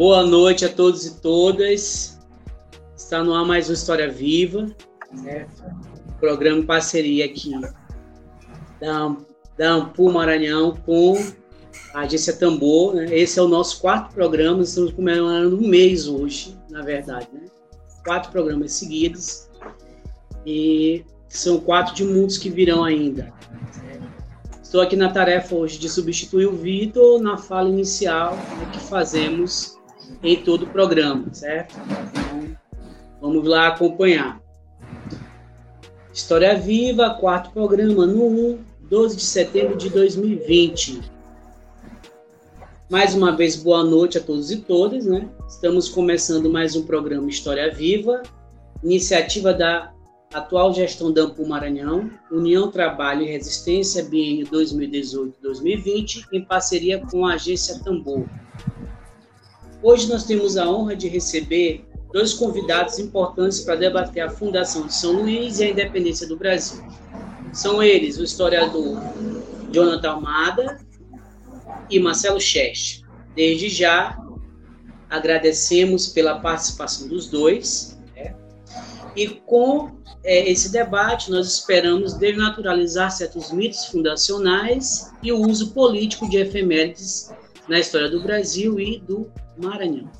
[0.00, 2.18] Boa noite a todos e todas.
[2.96, 4.74] Está no ar mais uma História Viva,
[5.22, 5.62] certo?
[6.18, 7.50] Programa em parceria aqui
[8.80, 9.14] da,
[9.58, 11.22] da Ampu Maranhão com
[11.92, 12.94] a agência Tambor.
[12.94, 13.14] Né?
[13.14, 17.28] Esse é o nosso quarto programa, estamos comemorando um mês hoje, na verdade.
[17.30, 17.42] Né?
[18.02, 19.50] Quatro programas seguidos.
[20.46, 23.30] E são quatro de muitos que virão ainda.
[24.62, 29.78] Estou aqui na tarefa hoje de substituir o Vitor na fala inicial né, que fazemos
[30.22, 31.76] em todo o programa, certo?
[32.10, 32.56] Então,
[33.20, 34.40] vamos lá acompanhar.
[36.12, 41.00] História Viva, quarto programa, no 1, 12 de setembro de 2020.
[42.90, 45.28] Mais uma vez, boa noite a todos e todas, né?
[45.48, 48.22] Estamos começando mais um programa História Viva,
[48.82, 49.92] iniciativa da
[50.34, 57.34] atual gestão da Ampul Maranhão, União Trabalho e Resistência, biênio 2018-2020, em parceria com a
[57.34, 58.26] agência Tambor.
[59.82, 64.94] Hoje nós temos a honra de receber dois convidados importantes para debater a fundação de
[64.94, 66.84] São Luís e a independência do Brasil.
[67.52, 69.00] São eles o historiador
[69.72, 70.80] Jonathan Almada
[71.88, 73.06] e Marcelo Cheste.
[73.34, 74.18] Desde já,
[75.08, 77.98] agradecemos pela participação dos dois.
[78.14, 78.34] Né?
[79.16, 86.28] E com é, esse debate, nós esperamos desnaturalizar certos mitos fundacionais e o uso político
[86.28, 87.32] de efemérides
[87.70, 90.10] na história do Brasil e do Maranhão.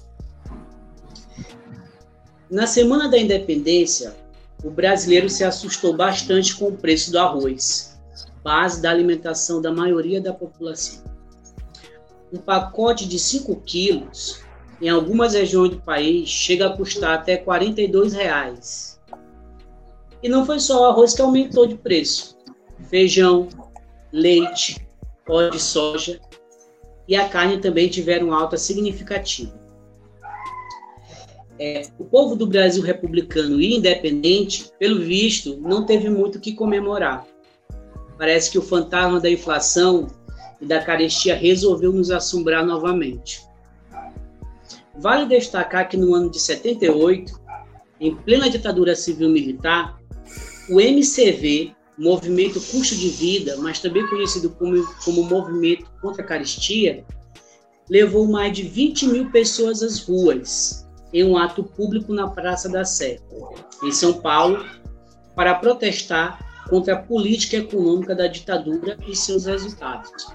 [2.48, 4.14] Na semana da independência,
[4.62, 8.00] o brasileiro se assustou bastante com o preço do arroz,
[8.44, 11.02] base da alimentação da maioria da população.
[12.32, 14.44] Um pacote de 5 quilos,
[14.80, 19.00] em algumas regiões do país, chega a custar até 42 reais.
[20.22, 22.38] E não foi só o arroz que aumentou de preço.
[22.88, 23.48] Feijão,
[24.12, 24.86] leite,
[25.28, 26.20] óleo de soja
[27.10, 29.52] e a carne também tiveram alta significativa.
[31.58, 36.54] É, o povo do Brasil republicano e independente, pelo visto, não teve muito o que
[36.54, 37.26] comemorar.
[38.16, 40.06] Parece que o fantasma da inflação
[40.60, 43.42] e da carestia resolveu nos assombrar novamente.
[44.96, 47.40] Vale destacar que no ano de 78,
[47.98, 50.00] em plena ditadura civil-militar,
[50.70, 57.04] o MCV movimento custo de vida, mas também conhecido como, como movimento contra a caristia,
[57.90, 62.86] levou mais de 20 mil pessoas às ruas em um ato público na Praça da
[62.86, 63.18] Sé,
[63.82, 64.64] em São Paulo,
[65.36, 66.38] para protestar
[66.70, 70.26] contra a política econômica da ditadura e seus resultados.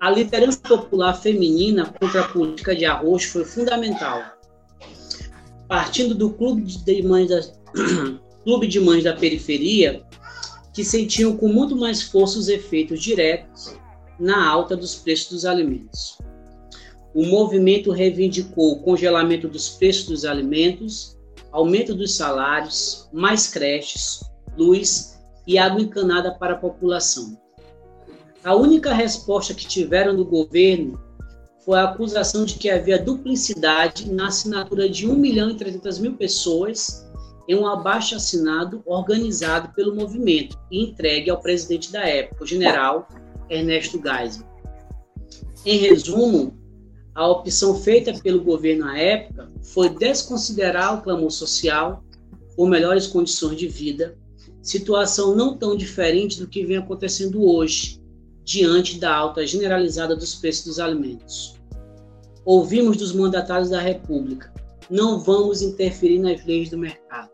[0.00, 4.22] A liderança popular feminina contra a política de arroz foi fundamental.
[5.68, 7.40] Partindo do Clube de Mães da,
[8.44, 10.04] clube de mães da periferia
[10.72, 13.76] que sentiam com muito mais força os efeitos diretos
[14.18, 16.18] na alta dos preços dos alimentos.
[17.14, 21.16] O movimento reivindicou o congelamento dos preços dos alimentos,
[21.52, 24.20] aumento dos salários, mais creches,
[24.56, 25.16] luz
[25.46, 27.38] e água encanada para a população.
[28.42, 31.00] A única resposta que tiveram do governo
[31.64, 36.14] foi a acusação de que havia duplicidade na assinatura de 1 milhão e 300 mil
[36.14, 37.03] pessoas
[37.48, 43.08] em um abaixo assinado organizado pelo movimento e entregue ao presidente da época, o general
[43.50, 44.46] Ernesto Geisel.
[45.64, 46.58] Em resumo,
[47.14, 52.02] a opção feita pelo governo à época foi desconsiderar o clamor social
[52.56, 54.16] por melhores condições de vida,
[54.62, 58.02] situação não tão diferente do que vem acontecendo hoje,
[58.42, 61.54] diante da alta generalizada dos preços dos alimentos.
[62.44, 64.52] Ouvimos dos mandatários da República:
[64.90, 67.30] não vamos interferir nas leis do mercado.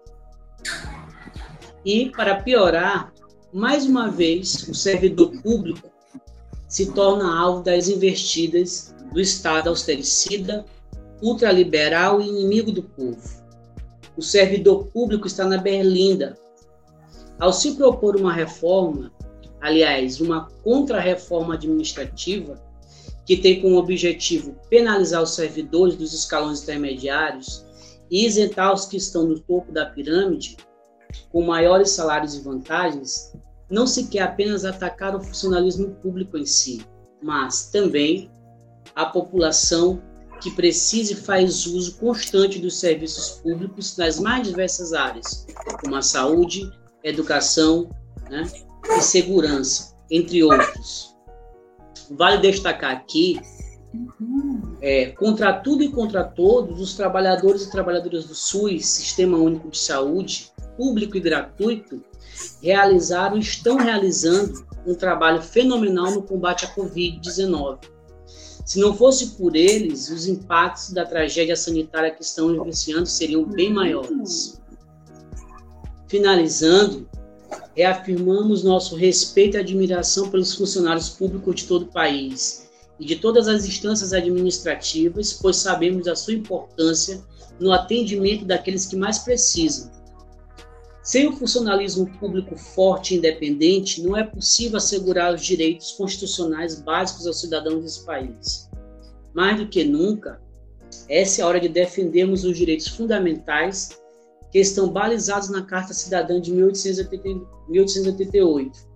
[1.85, 3.13] E, para piorar,
[3.53, 5.91] mais uma vez, o servidor público
[6.69, 10.65] se torna alvo das investidas do Estado austericida,
[11.21, 13.41] ultraliberal e inimigo do povo.
[14.17, 16.39] O servidor público está na berlinda.
[17.39, 19.11] Ao se propor uma reforma,
[19.61, 22.63] aliás, uma contra-reforma administrativa,
[23.27, 27.65] que tem como objetivo penalizar os servidores dos escalões intermediários
[28.11, 30.57] e isentar os que estão no topo da pirâmide,
[31.30, 33.33] com maiores salários e vantagens,
[33.71, 36.84] não se quer apenas atacar o funcionalismo público em si,
[37.22, 38.30] mas também
[38.95, 40.03] a população
[40.41, 45.47] que precisa e faz uso constante dos serviços públicos nas mais diversas áreas,
[45.80, 46.71] como a saúde,
[47.04, 47.91] educação
[48.30, 48.42] né,
[48.97, 51.15] e segurança, entre outros.
[52.10, 53.41] Vale destacar aqui,
[54.81, 59.78] é, contra tudo e contra todos, os trabalhadores e trabalhadoras do SUS, Sistema Único de
[59.78, 62.03] Saúde, público e gratuito,
[62.63, 67.78] realizaram e estão realizando um trabalho fenomenal no combate à Covid-19.
[68.65, 73.72] Se não fosse por eles, os impactos da tragédia sanitária que estão vivenciando seriam bem
[73.72, 74.60] maiores.
[76.07, 77.09] Finalizando,
[77.75, 82.70] reafirmamos nosso respeito e admiração pelos funcionários públicos de todo o país
[83.01, 87.25] e de todas as instâncias administrativas, pois sabemos da sua importância
[87.59, 89.91] no atendimento daqueles que mais precisam.
[91.03, 97.27] Sem o funcionalismo público forte e independente, não é possível assegurar os direitos constitucionais básicos
[97.27, 98.69] aos cidadãos desse país.
[99.33, 100.39] Mais do que nunca,
[101.09, 103.99] essa é a hora de defendermos os direitos fundamentais
[104.53, 108.91] que estão balizados na Carta Cidadã de 1888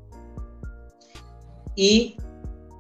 [1.77, 2.17] e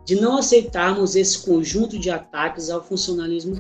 [0.05, 3.57] de não aceitarmos esse conjunto de ataques ao funcionalismo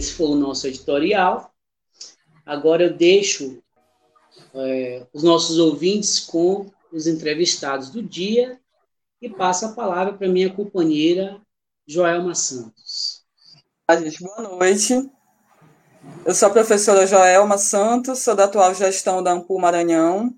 [0.00, 1.52] Esse foi o nosso editorial.
[2.46, 3.62] Agora eu deixo
[4.54, 8.58] é, os nossos ouvintes com os entrevistados do dia
[9.20, 11.38] e passo a palavra para minha companheira
[11.86, 13.09] Joelma Santos.
[13.98, 15.10] Gente, boa noite.
[16.24, 20.32] Eu sou a professora Joelma Santos, sou da atual gestão da Ampul Maranhão.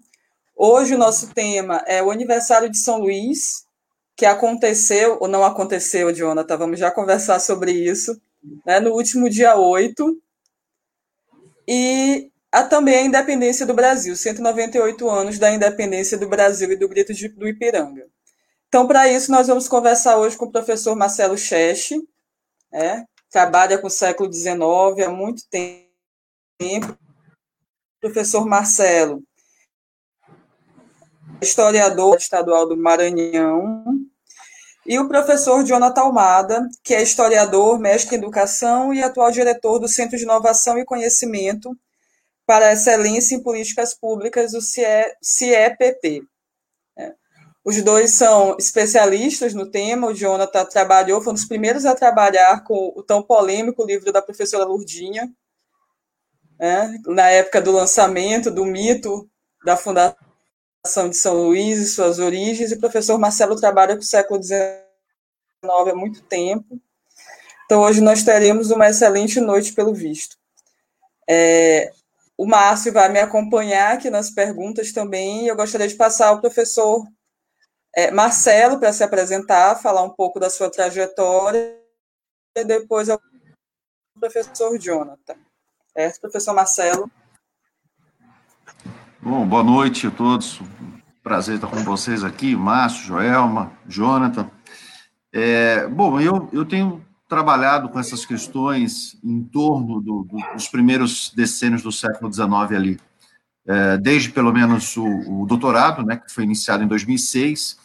[0.56, 3.66] Hoje o nosso tema é o aniversário de São Luís,
[4.16, 8.18] que aconteceu ou não aconteceu, Jonathan, vamos já conversar sobre isso
[8.64, 10.18] né, no último dia 8,
[11.68, 16.88] e há também a independência do Brasil, 198 anos da independência do Brasil e do
[16.88, 18.06] Grito de, do Ipiranga.
[18.68, 22.00] Então, para isso, nós vamos conversar hoje com o professor Marcelo Cheche,
[22.72, 24.60] né, trabalha com o século XIX
[25.06, 26.96] há muito tempo.
[28.00, 29.22] Professor Marcelo,
[31.40, 33.84] historiador estadual do Maranhão,
[34.84, 39.86] e o professor Jonathan Almada, que é historiador, mestre em educação e atual diretor do
[39.86, 41.76] Centro de Inovação e Conhecimento
[42.44, 46.26] para Excelência em Políticas Públicas, o CIEPP.
[47.64, 50.08] Os dois são especialistas no tema.
[50.08, 54.20] O Jonathan trabalhou, foi um dos primeiros a trabalhar com o tão polêmico livro da
[54.20, 55.32] professora Lurdinha,
[56.58, 59.28] é, na época do lançamento do mito
[59.64, 64.04] da Fundação de São Luís e suas origens, e o professor Marcelo trabalha com o
[64.04, 64.62] século XIX
[65.64, 66.80] há muito tempo.
[67.64, 70.36] Então, hoje nós teremos uma excelente noite, pelo visto.
[71.28, 71.92] É,
[72.36, 77.06] o Márcio vai me acompanhar aqui nas perguntas também, eu gostaria de passar ao professor
[77.96, 81.78] é, Marcelo para se apresentar, falar um pouco da sua trajetória,
[82.56, 83.20] e depois ao
[84.18, 85.34] professor Jonathan.
[85.94, 87.10] É, professor Marcelo.
[89.20, 90.60] Bom, boa noite a todos.
[91.22, 94.50] Prazer estar com vocês aqui, Márcio, Joelma, Jonathan.
[95.32, 101.32] É, bom, eu, eu tenho trabalhado com essas questões em torno do, do, dos primeiros
[101.34, 103.00] decênios do século XIX ali,
[103.66, 107.78] é, desde pelo menos o, o, doutorado, né, que foi iniciado em 2006.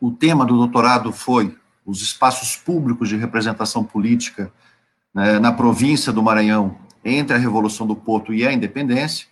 [0.00, 4.50] O, tema do doutorado foi os espaços públicos de representação política
[5.14, 9.26] né, na província do Maranhão entre a Revolução do Porto e a Independência.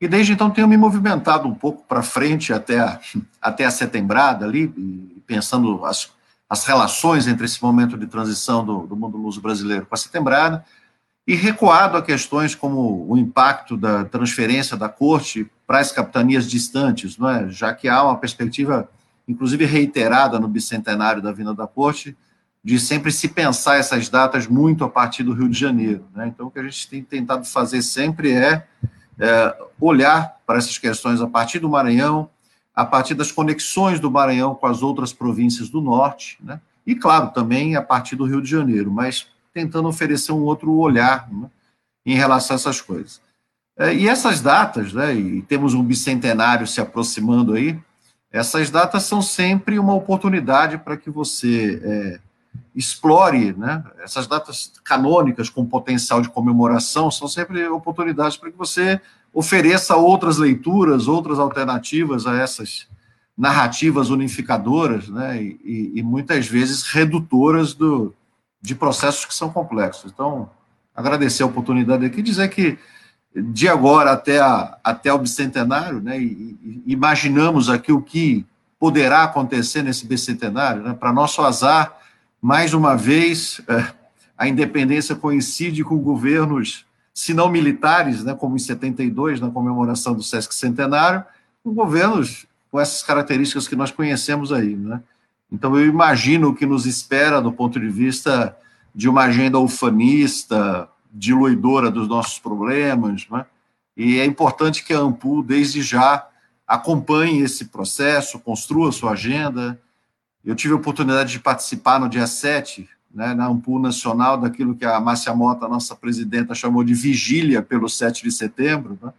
[0.00, 3.00] E desde então tenho me movimentado um pouco para frente até a,
[3.40, 4.68] até a setembrada ali,
[5.26, 6.10] pensando as,
[6.48, 10.64] as relações entre esse momento de transição do, do mundo luso brasileiro com a setembrada,
[11.26, 17.18] e recuado a questões como o impacto da transferência da corte para as capitanias distantes,
[17.18, 17.48] não é?
[17.48, 18.88] já que há uma perspectiva,
[19.26, 22.16] inclusive reiterada no bicentenário da vinda da corte,
[22.62, 26.04] de sempre se pensar essas datas muito a partir do Rio de Janeiro.
[26.14, 26.28] Né?
[26.28, 28.66] Então, o que a gente tem tentado fazer sempre é
[29.18, 32.28] é, olhar para essas questões a partir do Maranhão,
[32.74, 36.60] a partir das conexões do Maranhão com as outras províncias do norte, né?
[36.86, 41.30] e, claro, também a partir do Rio de Janeiro, mas tentando oferecer um outro olhar
[41.32, 41.48] né,
[42.04, 43.20] em relação a essas coisas.
[43.78, 47.78] É, e essas datas, né, e temos um bicentenário se aproximando aí,
[48.32, 52.20] essas datas são sempre uma oportunidade para que você é,
[52.74, 53.82] explore, né?
[54.02, 59.00] Essas datas canônicas com potencial de comemoração são sempre oportunidades para que você
[59.32, 62.86] ofereça outras leituras, outras alternativas a essas
[63.36, 65.42] narrativas unificadoras, né?
[65.42, 68.14] E, e muitas vezes redutoras do,
[68.60, 70.10] de processos que são complexos.
[70.12, 70.50] Então,
[70.94, 72.78] agradecer a oportunidade aqui, dizer que
[73.36, 76.18] de agora até, a, até o bicentenário, né?
[76.18, 78.46] E, e imaginamos aqui o que
[78.78, 80.96] poderá acontecer nesse bicentenário, né?
[80.98, 81.96] Para nosso azar
[82.40, 83.92] mais uma vez, é,
[84.38, 90.22] a independência coincide com governos, se não militares, né, como em 72, na comemoração do
[90.22, 91.24] Sesc Centenário,
[91.64, 94.76] com governos com essas características que nós conhecemos aí.
[94.76, 95.00] Né?
[95.50, 98.56] Então, eu imagino o que nos espera do ponto de vista
[98.94, 103.46] de uma agenda ufanista, diluidora dos nossos problemas, né?
[103.96, 106.26] e é importante que a Ampul, desde já,
[106.66, 109.80] acompanhe esse processo, construa sua agenda.
[110.44, 114.84] Eu tive a oportunidade de participar no dia 7, né, na Ampul Nacional, daquilo que
[114.84, 118.98] a Márcia Mota, nossa presidenta, chamou de vigília pelo 7 de setembro.
[119.00, 119.12] Né?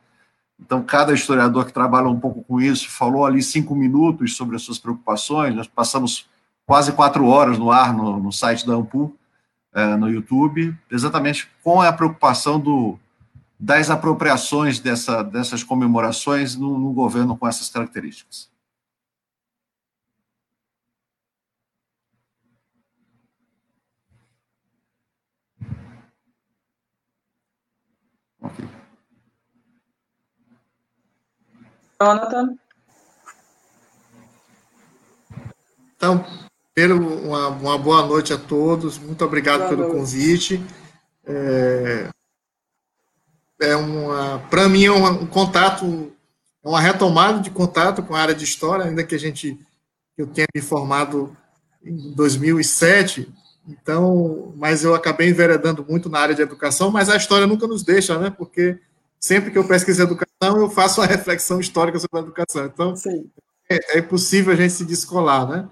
[0.60, 4.62] Então, cada historiador que trabalha um pouco com isso falou ali cinco minutos sobre as
[4.62, 5.56] suas preocupações.
[5.56, 6.28] Nós passamos
[6.66, 9.16] quase quatro horas no ar no, no site da Ampul,
[9.78, 12.98] é, no YouTube, exatamente com a preocupação do,
[13.60, 18.50] das apropriações dessa, dessas comemorações no, no governo com essas características.
[28.42, 28.68] Okay.
[32.02, 32.58] Jonathan?
[35.96, 36.47] Então,
[36.78, 39.00] Primeiro, uma, uma, boa noite a todos.
[39.00, 39.96] Muito obrigado boa pelo noite.
[39.96, 40.64] convite.
[41.26, 42.08] É,
[43.60, 46.14] é uma, para mim é um, um, contato,
[46.64, 49.60] é uma retomada de contato com a área de história, ainda que a gente
[50.16, 51.36] eu tenha me formado
[51.84, 53.28] em 2007.
[53.68, 57.82] Então, mas eu acabei enveredando muito na área de educação, mas a história nunca nos
[57.82, 58.30] deixa, né?
[58.30, 58.80] Porque
[59.20, 62.66] sempre que eu pesquiso educação, eu faço uma reflexão histórica sobre a educação.
[62.68, 62.94] Então,
[63.68, 65.68] é, é impossível a gente se descolar, né?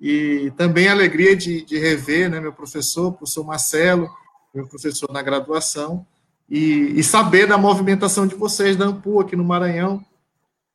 [0.00, 4.10] E também a alegria de, de rever né, meu professor, o professor Marcelo,
[4.54, 6.06] meu professor na graduação,
[6.48, 10.04] e, e, saber da movimentação de vocês da Ampu aqui no Maranhão.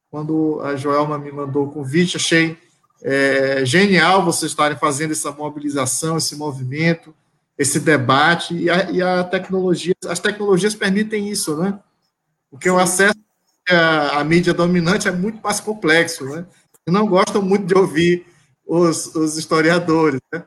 [0.10, 2.58] Quando a Joelma me mandou o convite, achei
[3.02, 7.16] é, genial vocês estarem fazendo essa mobilização, esse movimento,
[7.58, 11.80] esse debate, e a, e a tecnologia, as tecnologias permitem isso, né?
[12.50, 13.16] Porque o acesso
[13.70, 16.46] à, à mídia dominante é muito mais complexo, né?
[16.88, 18.26] Não gosto muito de ouvir
[18.66, 20.20] os, os historiadores.
[20.32, 20.44] Né?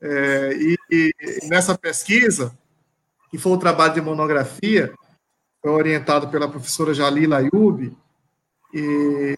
[0.00, 1.12] É, e, e,
[1.48, 2.56] nessa pesquisa,
[3.30, 4.92] que foi o trabalho de monografia,
[5.60, 7.96] foi orientado pela professora Jalila Ayub,
[8.74, 9.36] e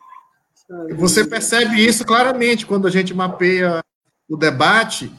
[0.97, 3.85] você percebe isso claramente quando a gente mapeia
[4.29, 5.13] o debate,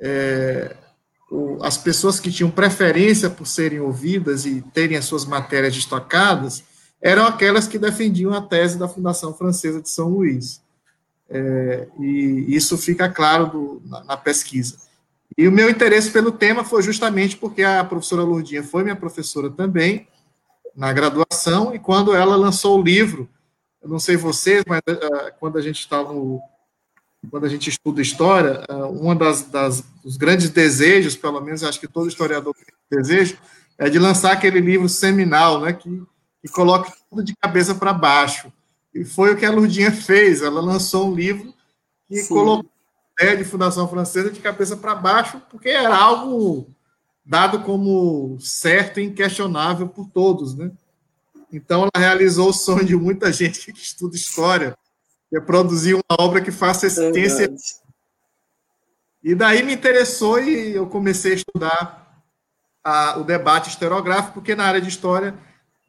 [0.00, 0.74] é,
[1.30, 6.64] o, as pessoas que tinham preferência por serem ouvidas e terem as suas matérias destacadas
[7.00, 10.60] eram aquelas que defendiam a tese da Fundação Francesa de São Luís.
[11.30, 14.78] É, e isso fica claro do, na, na, pesquisa.
[15.36, 19.50] E o meu interesse pelo tema foi justamente porque a professora Lourdinha foi minha professora
[19.50, 20.08] também,
[20.74, 23.28] na graduação, e quando ela lançou o livro,
[23.82, 26.40] eu não sei vocês, mas uh, quando a gente está no.
[27.30, 31.80] Quando a gente estuda história, uh, uma das, das dos grandes desejos, pelo menos acho
[31.80, 33.36] que todo historiador tem desejo,
[33.76, 36.02] é de lançar aquele livro seminal, né, que,
[36.40, 38.52] que coloque tudo de cabeça para baixo.
[38.98, 40.42] E foi o que a Lurdinha fez.
[40.42, 41.54] Ela lançou um livro
[42.10, 42.28] e Sim.
[42.28, 42.68] colocou
[43.16, 46.68] a ideia de Fundação Francesa de cabeça para baixo, porque era algo
[47.24, 50.72] dado como certo e inquestionável por todos, né?
[51.52, 54.76] Então, ela realizou o sonho de muita gente que estuda história,
[55.30, 57.54] que é produzir uma obra que faça existência.
[59.22, 62.24] E daí me interessou e eu comecei a estudar
[62.82, 65.34] a, o debate historiográfico, porque na área de história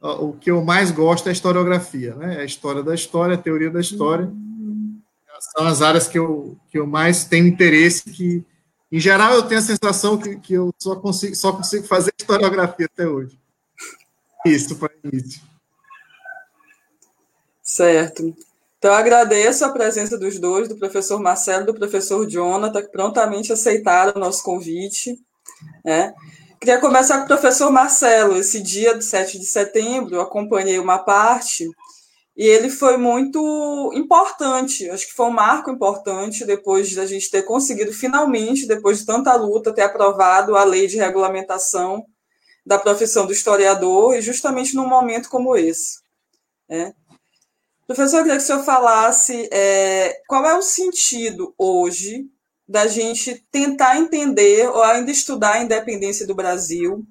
[0.00, 2.36] o que eu mais gosto é a historiografia, né?
[2.36, 4.30] É a história da história, a teoria da história.
[5.56, 8.44] São as áreas que eu, que eu mais tenho interesse, que,
[8.90, 12.86] em geral, eu tenho a sensação que, que eu só consigo, só consigo fazer historiografia
[12.86, 13.38] até hoje.
[14.44, 15.40] Isso, para início.
[17.62, 18.34] Certo.
[18.78, 23.52] Então, agradeço a presença dos dois, do professor Marcelo e do professor Jonathan, que prontamente
[23.52, 25.18] aceitaram o nosso convite.
[25.84, 26.14] Né?
[26.62, 28.36] Queria começar com o professor Marcelo.
[28.36, 31.66] Esse dia do 7 de setembro, eu acompanhei uma parte
[32.36, 34.90] e ele foi muito importante.
[34.90, 39.34] Acho que foi um marco importante depois da gente ter conseguido, finalmente, depois de tanta
[39.36, 42.04] luta, ter aprovado a lei de regulamentação
[42.66, 46.00] da profissão do historiador, e justamente num momento como esse.
[46.68, 46.92] Né?
[47.86, 52.28] Professor, eu queria que o senhor falasse é, qual é o sentido hoje
[52.70, 57.04] da gente tentar entender ou ainda estudar a independência do Brasil,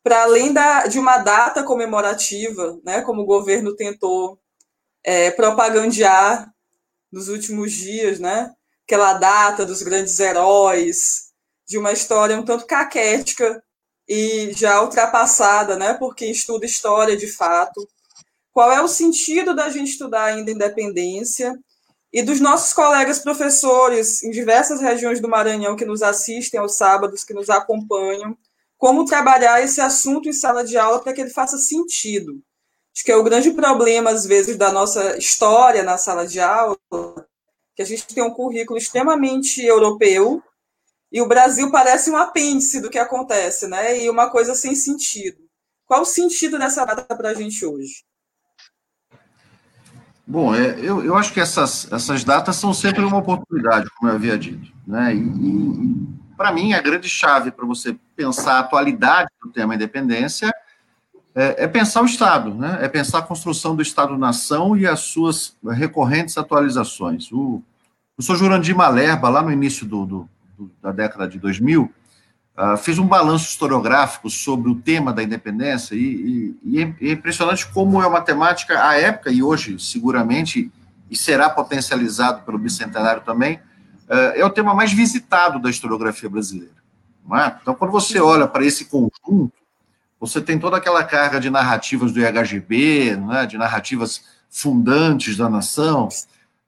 [0.00, 4.38] para além da, de uma data comemorativa, né, como o governo tentou
[5.02, 6.48] é, propagandear
[7.10, 8.54] nos últimos dias, né,
[8.86, 11.32] aquela data dos grandes heróis,
[11.66, 13.60] de uma história um tanto caquética
[14.08, 17.88] e já ultrapassada, né, por quem estuda história de fato.
[18.52, 21.58] Qual é o sentido da gente estudar ainda a independência
[22.12, 27.24] e dos nossos colegas professores em diversas regiões do Maranhão que nos assistem aos sábados,
[27.24, 28.36] que nos acompanham,
[28.76, 32.42] como trabalhar esse assunto em sala de aula para que ele faça sentido.
[32.94, 36.76] Acho que é o grande problema, às vezes, da nossa história na sala de aula,
[37.74, 40.42] que a gente tem um currículo extremamente europeu
[41.12, 43.98] E o Brasil parece um apêndice do que acontece, né?
[44.02, 45.38] E uma coisa sem sentido.
[45.86, 48.04] Qual o sentido dessa data para a gente hoje?
[50.26, 54.14] Bom, é, eu, eu acho que essas, essas datas são sempre uma oportunidade, como eu
[54.14, 54.72] havia dito.
[54.86, 55.14] Né?
[55.14, 60.52] E, e para mim, a grande chave para você pensar a atualidade do tema independência
[61.34, 62.78] é, é, pensar o Estado, né?
[62.82, 67.32] é pensar a construção do Estado-nação e as suas recorrentes atualizações.
[67.32, 67.64] O, o
[68.16, 71.92] professor Jurandir Malerba, lá no início do, do, do, da década de 2000,
[72.56, 77.66] uh, fez um balanço historiográfico sobre o tema da independência, e, e, e, é impressionante
[77.66, 80.70] como é uma temática, à época e hoje, seguramente,
[81.10, 83.56] e será potencializado pelo bicentenário também,
[84.08, 86.82] uh, é o tema mais visitado da historiografia brasileira.
[87.30, 87.56] É?
[87.62, 89.52] Então, quando você olha para esse conjunto,
[90.18, 96.08] você tem toda aquela carga de narrativas do IHGB, né, de narrativas fundantes da nação,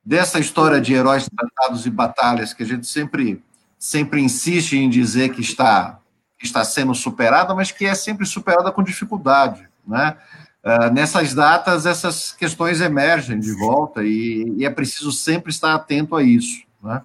[0.05, 3.43] dessa história de heróis tratados e batalhas que a gente sempre
[3.85, 5.99] sempre insiste em dizer que está,
[6.43, 9.69] está sendo superada, mas que é sempre superada com dificuldade.
[9.87, 10.17] Né?
[10.65, 16.17] Uh, nessas datas, essas questões emergem de volta e, e, é preciso sempre estar atento
[16.17, 16.63] a isso.
[16.83, 17.03] Né?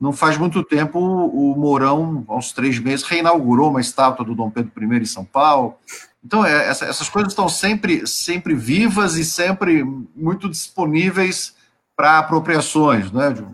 [0.00, 4.72] Não faz muito tempo, o Mourão, aos três meses, reinaugurou uma estátua do Dom Pedro
[4.82, 5.76] I em São Paulo.
[6.24, 9.84] Então, é, essa, essas coisas estão sempre, sempre vivas e sempre
[10.16, 11.54] muito disponíveis
[11.94, 13.30] para apropriações né?
[13.30, 13.44] de,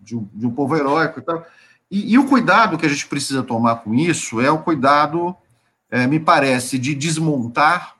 [0.00, 1.44] de, um, de um povo heróico e tal.
[1.90, 5.36] E, e, o cuidado que a gente precisa tomar com isso é o cuidado,
[5.90, 7.96] é, me parece, de desmontar,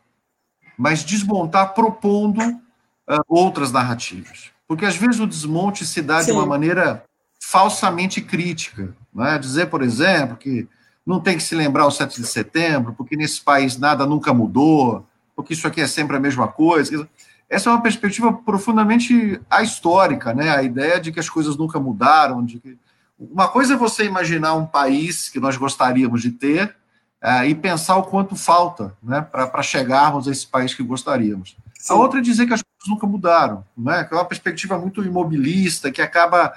[0.76, 4.50] mas desmontar propondo uh, outras narrativas.
[4.66, 6.26] Porque às vezes o desmonte se dá Sim.
[6.26, 7.04] de uma maneira
[7.40, 8.94] falsamente crítica.
[9.14, 9.38] Né?
[9.38, 10.66] Dizer, por exemplo, que
[11.06, 15.06] não tem que se lembrar o 7 de setembro, porque nesse país nada nunca mudou,
[15.36, 17.08] porque isso aqui é sempre a mesma coisa.
[17.48, 20.50] Essa é uma perspectiva profundamente ahistórica, né?
[20.50, 22.78] a ideia de que as coisas nunca mudaram, de que
[23.18, 26.74] uma coisa é você imaginar um país que nós gostaríamos de ter
[27.22, 31.56] uh, e pensar o quanto falta né, para chegarmos a esse país que gostaríamos.
[31.78, 31.94] Sim.
[31.94, 35.02] A outra é dizer que as coisas nunca mudaram, né, que é uma perspectiva muito
[35.02, 36.52] imobilista, que acaba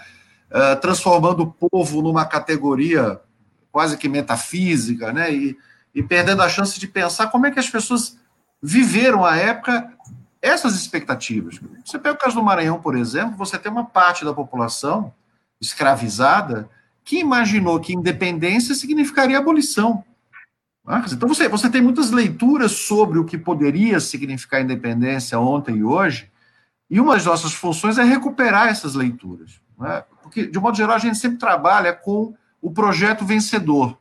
[0.51, 3.19] uh, transformando o povo numa categoria
[3.71, 5.57] quase que metafísica, né, e,
[5.93, 8.17] e perdendo a chance de pensar como é que as pessoas
[8.61, 9.93] viveram a época
[10.41, 11.59] essas expectativas.
[11.85, 15.13] Você pega o caso do Maranhão, por exemplo, você tem uma parte da população
[15.59, 16.69] escravizada
[17.03, 20.03] que imaginou que independência significaria abolição.
[20.85, 25.83] Ah, então você, você tem muitas leituras sobre o que poderia significar independência ontem e
[25.83, 26.29] hoje,
[26.89, 29.59] e uma das nossas funções é recuperar essas leituras.
[29.77, 30.03] Né?
[30.23, 33.97] Porque, de modo geral, a gente sempre trabalha com o projeto vencedor.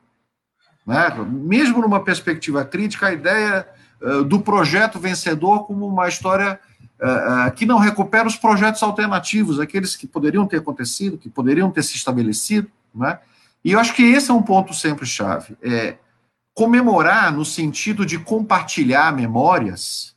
[0.85, 1.09] Né?
[1.29, 3.67] Mesmo numa perspectiva crítica, a ideia
[4.01, 6.59] uh, do projeto vencedor como uma história
[7.01, 11.83] uh, que não recupera os projetos alternativos, aqueles que poderiam ter acontecido, que poderiam ter
[11.83, 13.19] se estabelecido, né?
[13.63, 15.57] E eu acho que esse é um ponto sempre chave.
[15.61, 15.97] É,
[16.53, 20.15] comemorar no sentido de compartilhar memórias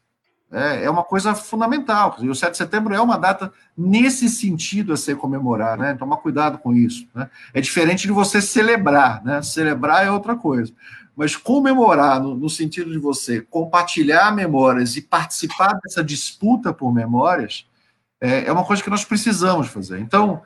[0.52, 2.16] é, é uma coisa fundamental.
[2.20, 5.94] E o 7 de setembro é uma data nesse sentido a ser comemorada, né?
[5.94, 7.06] Tomar cuidado com isso.
[7.14, 7.28] Né?
[7.54, 9.42] É diferente de você celebrar, né?
[9.42, 10.72] Celebrar é outra coisa
[11.16, 17.66] mas comemorar no, no, sentido de você compartilhar memórias e participar dessa disputa por memórias
[18.20, 19.98] é, é uma coisa que nós precisamos fazer.
[19.98, 20.42] Então,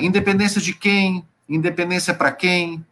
[0.00, 2.84] independência de quem, independência para quem,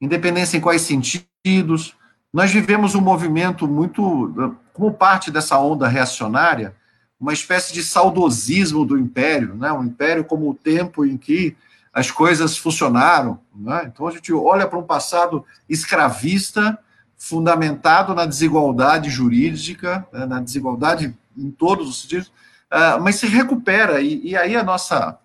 [0.00, 1.94] independência em quais sentidos.
[2.32, 6.74] Nós vivemos um movimento muito, como parte dessa onda reacionária,
[7.18, 9.72] uma espécie de saudosismo do império, né?
[9.72, 11.56] um império como o tempo em que
[11.94, 13.38] as coisas funcionaram.
[13.54, 13.84] Né?
[13.86, 16.76] Então a gente olha para um passado escravista,
[17.16, 20.26] fundamentado na desigualdade jurídica, né?
[20.26, 22.28] na desigualdade em todos os sentidos,
[22.72, 24.00] uh, mas se recupera.
[24.00, 25.18] E, e aí a nossa.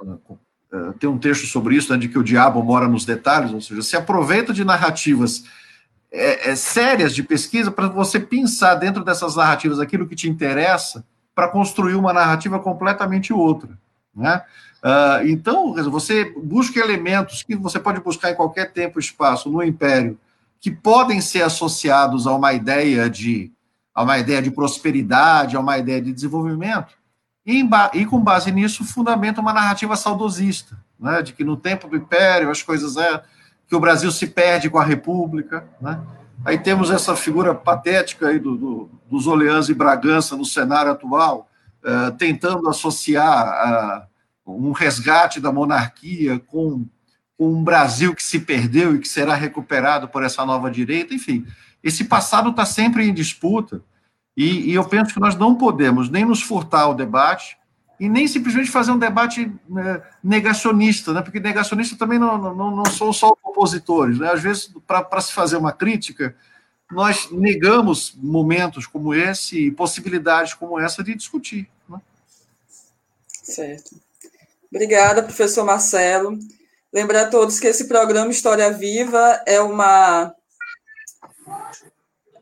[0.00, 3.60] Uh, tem um texto sobre isso, né, de que o diabo mora nos detalhes, ou
[3.60, 5.44] seja, se aproveita de narrativas
[6.10, 11.04] é, é, sérias de pesquisa para você pensar dentro dessas narrativas aquilo que te interessa
[11.34, 13.78] para construir uma narrativa completamente outra.
[14.14, 14.42] Né?
[14.82, 19.62] Uh, então, você busca elementos que você pode buscar em qualquer tempo e espaço no
[19.62, 20.18] Império,
[20.60, 23.52] que podem ser associados a uma ideia de,
[23.94, 26.94] a uma ideia de prosperidade, a uma ideia de desenvolvimento,
[27.46, 27.64] e,
[27.94, 32.50] e com base nisso fundamenta uma narrativa saudosista, né, de que no tempo do Império
[32.50, 33.22] as coisas é
[33.68, 36.00] que o Brasil se perde com a República, né?
[36.44, 41.48] Aí temos essa figura patética aí do, do, dos Orleans e Bragança no cenário atual,
[41.84, 44.06] uh, tentando associar a
[44.46, 46.86] um resgate da monarquia com,
[47.36, 51.46] com um Brasil que se perdeu e que será recuperado por essa nova direita, enfim,
[51.82, 53.82] esse passado está sempre em disputa
[54.36, 57.58] e, e, eu penso que nós não podemos nem nos furtar o debate
[58.00, 61.22] e nem simplesmente fazer um debate né, negacionista, né?
[61.22, 64.18] porque negacionista também não, não, não são só opositores.
[64.18, 64.30] Né?
[64.32, 66.34] Às vezes, para se fazer uma crítica,
[66.90, 71.68] nós negamos momentos como esse e possibilidades como essa de discutir.
[71.88, 72.00] Né?
[73.28, 74.00] Certo.
[74.74, 76.38] Obrigada, professor Marcelo.
[76.90, 80.34] Lembrar a todos que esse programa História Viva é uma.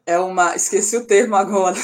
[0.07, 0.55] É uma.
[0.55, 1.77] Esqueci o termo agora.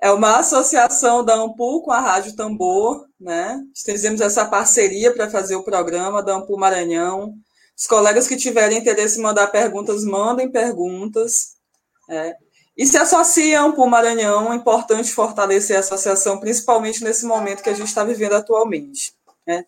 [0.00, 3.60] É uma associação da Ampul com a Rádio Tambor, né?
[3.84, 7.34] Fizemos essa parceria para fazer o programa da Ampul Maranhão.
[7.78, 11.52] Os colegas que tiverem interesse em mandar perguntas, mandem perguntas.
[12.10, 12.34] É.
[12.76, 17.68] E se associam para o Maranhão, é importante fortalecer a associação, principalmente nesse momento que
[17.68, 19.14] a gente está vivendo atualmente.
[19.46, 19.66] Né?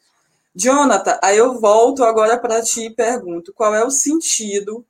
[0.54, 4.86] Jonathan, aí eu volto agora para ti e pergunto: qual é o sentido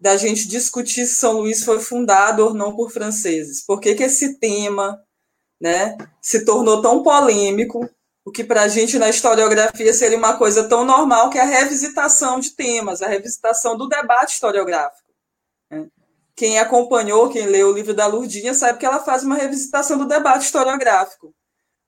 [0.00, 3.64] da gente discutir se São Luís foi fundado ou não por franceses.
[3.64, 5.02] Por que, que esse tema
[5.60, 7.88] né, se tornou tão polêmico,
[8.24, 11.46] o que para a gente na historiografia seria uma coisa tão normal que é a
[11.46, 15.03] revisitação de temas, a revisitação do debate historiográfico.
[16.36, 20.06] Quem acompanhou, quem leu o livro da Lurdinha, sabe que ela faz uma revisitação do
[20.06, 21.34] debate historiográfico.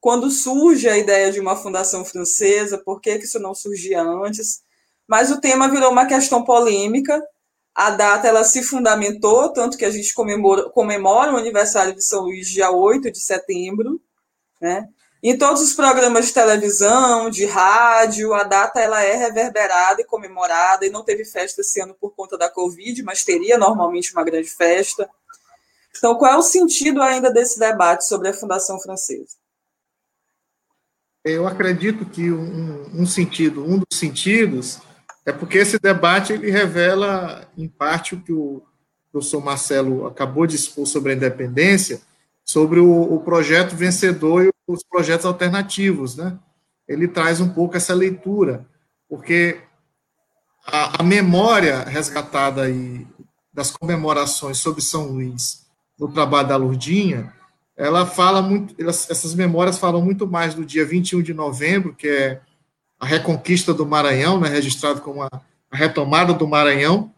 [0.01, 4.63] Quando surge a ideia de uma fundação francesa, por que, que isso não surgia antes?
[5.09, 7.21] Mas o tema virou uma questão polêmica,
[7.75, 12.23] a data ela se fundamentou, tanto que a gente comemora, comemora o aniversário de São
[12.23, 14.01] Luís dia 8 de setembro,
[14.61, 14.89] né?
[15.29, 20.87] Em todos os programas de televisão, de rádio, a data ela é reverberada e comemorada,
[20.87, 24.49] e não teve festa esse ano por conta da Covid, mas teria normalmente uma grande
[24.49, 25.11] festa.
[25.99, 29.35] Então, qual é o sentido ainda desse debate sobre a Fundação Francesa?
[31.25, 34.79] Eu acredito que um, um sentido, um dos sentidos
[35.25, 38.63] é porque esse debate ele revela, em parte, o que o
[39.11, 42.01] professor Marcelo acabou de expor sobre a independência,
[42.45, 46.39] sobre o, o projeto vencedor e os projetos alternativos, né?
[46.89, 48.67] Ele traz um pouco essa leitura,
[49.09, 49.61] porque
[50.65, 53.07] a, a memória resgatada aí
[53.53, 55.67] das comemorações sobre São Luís
[55.99, 57.33] no trabalho da Lurdinha,
[57.77, 62.41] ela fala muito, essas memórias falam muito mais do dia 21 de novembro, que é
[62.99, 65.29] a reconquista do Maranhão, né, registrado como a,
[65.71, 67.13] a retomada do Maranhão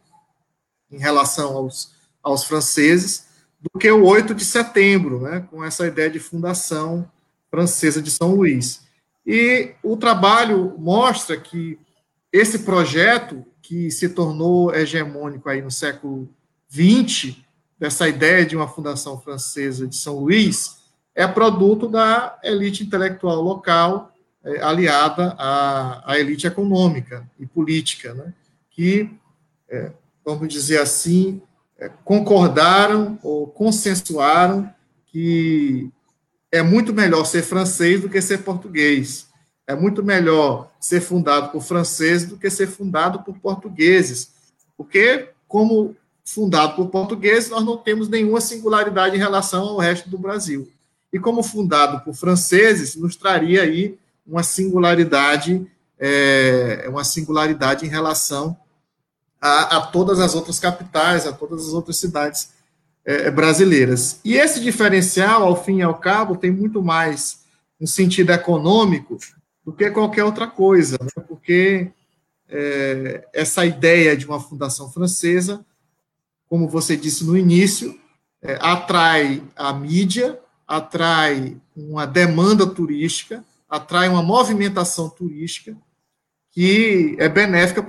[0.90, 3.28] em relação aos, aos franceses,
[3.61, 7.08] do que o 8 de setembro, né, com essa ideia de fundação
[7.50, 8.87] francesa de São Luís.
[9.26, 11.78] E o trabalho mostra que
[12.32, 16.28] esse projeto, que se tornou hegemônico aí no século
[16.70, 17.37] XX,
[17.78, 20.78] dessa ideia de uma fundação francesa de São Luís,
[21.14, 24.12] é produto da elite intelectual local
[24.44, 28.32] é, aliada à, à, elite econômica e política, né,
[28.70, 29.11] que,
[29.68, 29.90] é,
[30.24, 31.42] vamos dizer assim,
[31.78, 34.72] é, concordaram ou consensuaram
[35.06, 35.90] que
[36.50, 39.28] é muito melhor ser francês do que ser português.
[39.66, 44.30] É muito melhor ser fundado por franceses do que ser fundado por portugueses.
[44.76, 50.18] Porque, como fundado por portugueses, nós não temos nenhuma singularidade em relação ao resto do
[50.18, 50.70] Brasil.
[51.12, 55.66] E como fundado por franceses, nos traria aí uma singularidade,
[55.98, 58.56] é, uma singularidade em relação
[59.40, 62.50] a, a, todas as outras capitais, a todas as outras cidades
[63.09, 64.21] é, brasileiras.
[64.23, 67.40] E esse diferencial, ao fim e ao cabo, tem muito mais
[67.81, 69.16] um sentido econômico
[69.64, 71.25] do que qualquer outra coisa, né?
[71.27, 71.90] porque
[72.51, 75.64] é, essa ideia de uma fundação francesa,
[76.51, 77.99] como você disse no início,
[78.42, 85.75] é, atrai a mídia, atrai uma demanda turística, atrai uma movimentação turística
[86.51, 87.83] que é benéfica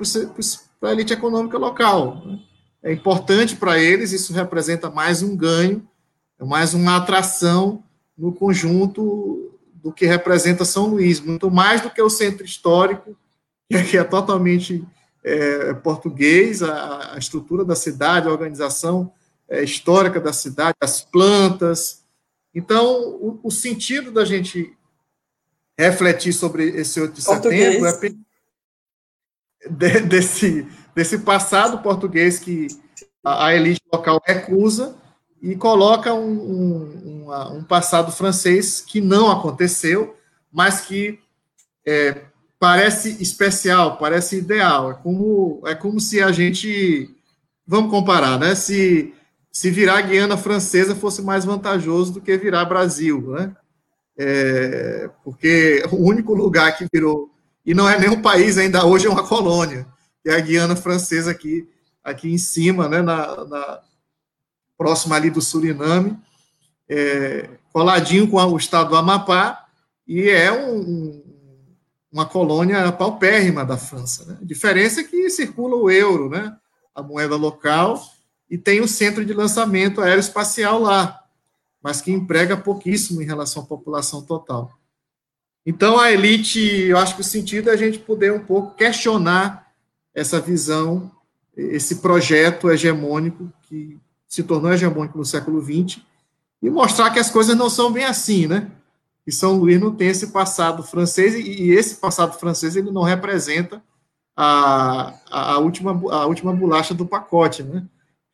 [0.79, 2.23] para a elite econômica local.
[2.25, 2.39] Né?
[2.81, 5.87] É importante para eles, isso representa mais um ganho,
[6.39, 7.83] mais uma atração
[8.17, 13.15] no conjunto do que representa São Luís, muito mais do que o centro histórico,
[13.89, 14.85] que é totalmente
[15.23, 19.11] é, português, a, a, estrutura da cidade, a organização
[19.47, 22.03] é, histórica da cidade, as plantas.
[22.53, 22.85] Então,
[23.21, 24.73] o, o sentido da gente
[25.77, 27.87] refletir sobre esse 8 de setembro,
[29.61, 32.67] é desse, desse passado português que
[33.23, 34.95] a, a elite local recusa
[35.41, 40.15] e coloca um, um, um, passado francês que não aconteceu,
[40.52, 41.19] mas que
[41.86, 42.23] é,
[42.60, 44.91] parece especial, parece ideal.
[44.91, 47.15] É como, é como se a gente.
[47.65, 48.56] Vamos comparar, né?
[48.56, 49.13] Se,
[49.52, 53.56] se virar Guiana Francesa fosse mais vantajoso do que virar Brasil, né?
[54.19, 57.32] é, porque o único lugar que virou,
[57.65, 59.88] e não é nem um país ainda hoje, é uma colônia,
[60.29, 61.67] é a Guiana Francesa aqui,
[62.03, 63.79] aqui em cima, né, na, na
[64.77, 66.17] próxima ali do Suriname,
[66.87, 69.65] é, coladinho com o estado do Amapá,
[70.07, 71.23] e é um,
[72.11, 74.25] uma colônia paupérrima da França.
[74.25, 74.37] Né?
[74.41, 76.55] A diferença é que circula o euro, né?
[76.95, 78.01] a moeda local,
[78.49, 81.23] e tem o centro de lançamento aeroespacial lá,
[81.81, 84.71] mas que emprega pouquíssimo em relação à população total.
[85.65, 89.68] Então, a elite, eu acho que o sentido é a gente poder um pouco questionar
[90.13, 91.11] essa visão,
[91.55, 96.01] esse projeto hegemônico que se tornou hegemônico no século XX
[96.61, 98.69] e mostrar que as coisas não são bem assim, né?
[99.25, 103.81] E São Luís não tem esse passado francês e esse passado francês ele não representa
[104.35, 107.83] a, a, última, a última bolacha do pacote, né?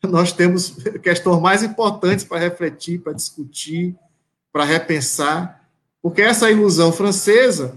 [0.04, 3.96] Nós temos questões mais importantes para refletir, para discutir,
[4.54, 5.68] para repensar,
[6.02, 7.76] porque essa ilusão francesa,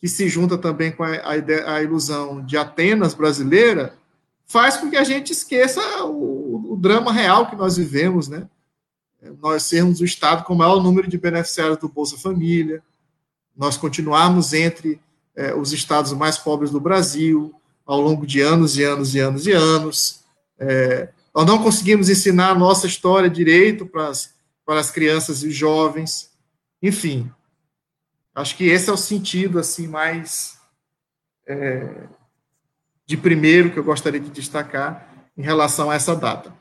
[0.00, 3.94] que se junta também com a, a, a ilusão de Atenas brasileira,
[4.46, 8.48] faz com que a gente esqueça o, o drama real que nós vivemos, né?
[9.40, 12.82] Nós sermos o Estado com o maior número de beneficiários do Bolsa Família,
[13.54, 14.98] nós continuarmos entre
[15.36, 17.54] é, os estados mais pobres do Brasil,
[17.86, 20.20] ao longo de anos e anos e anos e anos.
[20.58, 24.10] É, nós não conseguimos ensinar a nossa história direito para
[24.78, 26.30] as crianças e jovens.
[26.82, 27.30] Enfim,
[28.34, 30.58] acho que esse é o sentido assim mais
[31.46, 32.08] é,
[33.06, 36.54] de primeiro que eu gostaria de destacar em relação a essa data.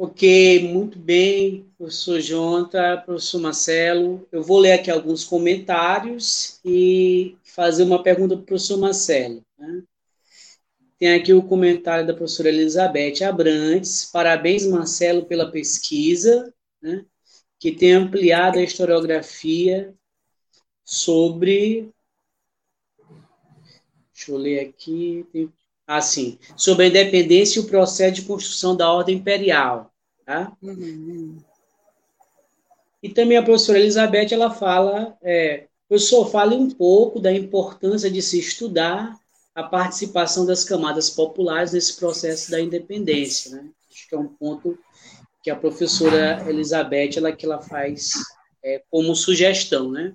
[0.00, 4.28] Ok, muito bem, professor Jonta, professor Marcelo.
[4.30, 9.44] Eu vou ler aqui alguns comentários e fazer uma pergunta para o professor Marcelo.
[9.58, 9.82] Né?
[11.00, 14.04] Tem aqui o comentário da professora Elizabeth Abrantes.
[14.04, 17.04] Parabéns, Marcelo, pela pesquisa, né,
[17.58, 19.94] que tem ampliado a historiografia
[20.84, 21.90] sobre.
[24.14, 25.26] Deixa eu ler aqui.
[25.32, 25.52] Tem,
[25.86, 26.38] ah, sim.
[26.56, 29.92] Sobre a independência e o processo de construção da ordem imperial.
[30.24, 30.52] Tá?
[30.62, 31.38] Uhum.
[33.02, 38.20] E também a professora Elizabeth ela fala, é, professor, fale um pouco da importância de
[38.20, 39.18] se estudar
[39.54, 43.52] a participação das camadas populares nesse processo da independência.
[43.52, 43.70] Né?
[43.90, 44.78] Acho que é um ponto
[45.48, 48.12] que a professora Elizabeth ela, que ela faz
[48.62, 49.90] é, como sugestão.
[49.90, 50.14] Né?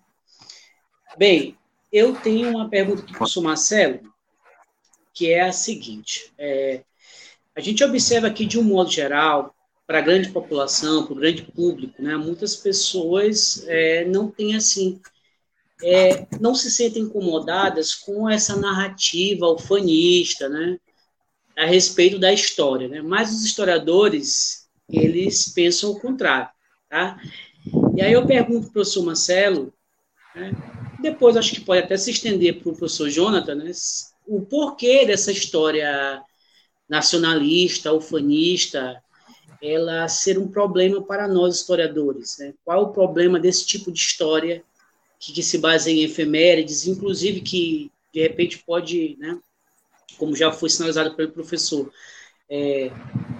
[1.17, 1.57] Bem,
[1.91, 3.99] eu tenho uma pergunta para o Marcelo,
[5.11, 6.31] que é a seguinte.
[6.37, 6.83] É,
[7.55, 9.55] a gente observa aqui, de um modo geral,
[9.87, 15.01] para a grande população, para o grande público, né, muitas pessoas é, não têm assim
[15.83, 20.77] é, não se sentem incomodadas com essa narrativa ufanista, né,
[21.57, 23.01] a respeito da história, né?
[23.01, 26.49] Mas os historiadores eles pensam o contrário,
[26.89, 27.19] tá?
[27.95, 29.73] E aí eu pergunto para o professor Marcelo,
[30.35, 30.51] né,
[30.99, 33.71] depois acho que pode até se estender para o professor Jonathan, né,
[34.27, 36.21] o porquê dessa história
[36.87, 39.01] nacionalista, ufanista,
[39.61, 42.53] ela ser um problema para nós historiadores, né?
[42.65, 44.61] Qual o problema desse tipo de história
[45.19, 49.39] que, que se baseia em efemérides, inclusive que de repente pode, né,
[50.17, 51.91] como já foi sinalizado pelo professor,
[52.55, 52.91] é,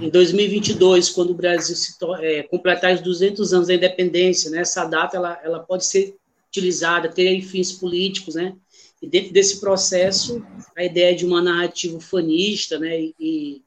[0.01, 4.85] em 2022, quando o Brasil se é, completar os 200 anos da independência, né, essa
[4.85, 6.15] data ela, ela pode ser
[6.47, 8.55] utilizada, ter fins políticos, né,
[8.99, 10.43] e dentro desse processo,
[10.75, 13.61] a ideia de uma narrativa fanista, né, e, e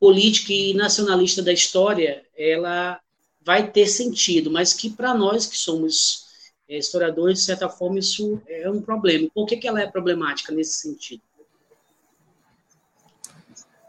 [0.00, 2.98] política e nacionalista da história, ela
[3.42, 6.24] vai ter sentido, mas que para nós que somos
[6.66, 9.28] é, historiadores, de certa forma, isso é um problema.
[9.34, 11.20] Por que, que ela é problemática nesse sentido?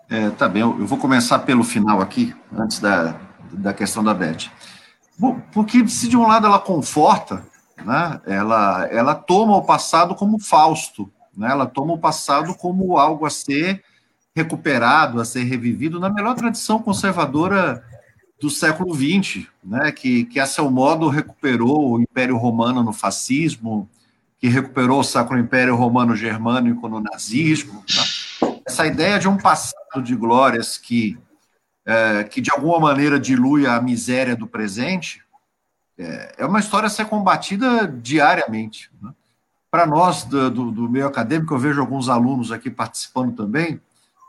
[0.09, 3.19] É, tá bem, eu vou começar pelo final aqui, antes da,
[3.51, 4.49] da questão da Beth.
[5.19, 7.45] Bom, porque se de um lado ela conforta,
[7.83, 13.25] né, ela, ela toma o passado como Fausto, né, ela toma o passado como algo
[13.25, 13.83] a ser
[14.33, 17.83] recuperado, a ser revivido na melhor tradição conservadora
[18.39, 23.89] do século XX, né, que, que a seu modo recuperou o Império Romano no fascismo,
[24.39, 27.73] que recuperou o Sacro Império Romano Germânico no nazismo.
[27.73, 28.26] Né?
[28.67, 31.17] Essa ideia de um passado de glórias que,
[31.85, 35.23] é, que de alguma maneira dilui a miséria do presente,
[35.97, 38.91] é, é uma história a ser combatida diariamente.
[39.01, 39.11] Né?
[39.71, 43.79] Para nós do, do, meio acadêmico, eu vejo alguns alunos aqui participando também,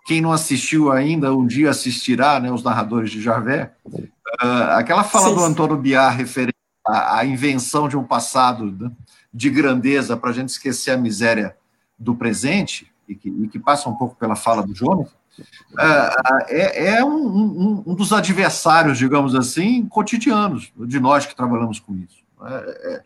[0.06, 3.72] quem não assistiu ainda, um dia assistirá, né, os narradores de Javé.
[3.84, 8.90] Uh, aquela fala sim, do Antônio Biar referente à, à, invenção de um passado né,
[9.34, 11.54] de grandeza para a gente esquecer a miséria
[11.98, 16.96] do presente, e que, e que, passa um pouco pela fala do Jonas, uh, é,
[16.96, 22.22] é um, um, um, dos adversários, digamos assim, cotidianos de nós que trabalhamos com isso.
[22.44, 23.02] É,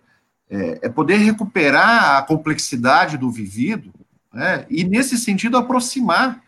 [0.50, 3.90] é, é poder recuperar a complexidade do vivido
[4.32, 6.42] né, e, nesse sentido, aproximar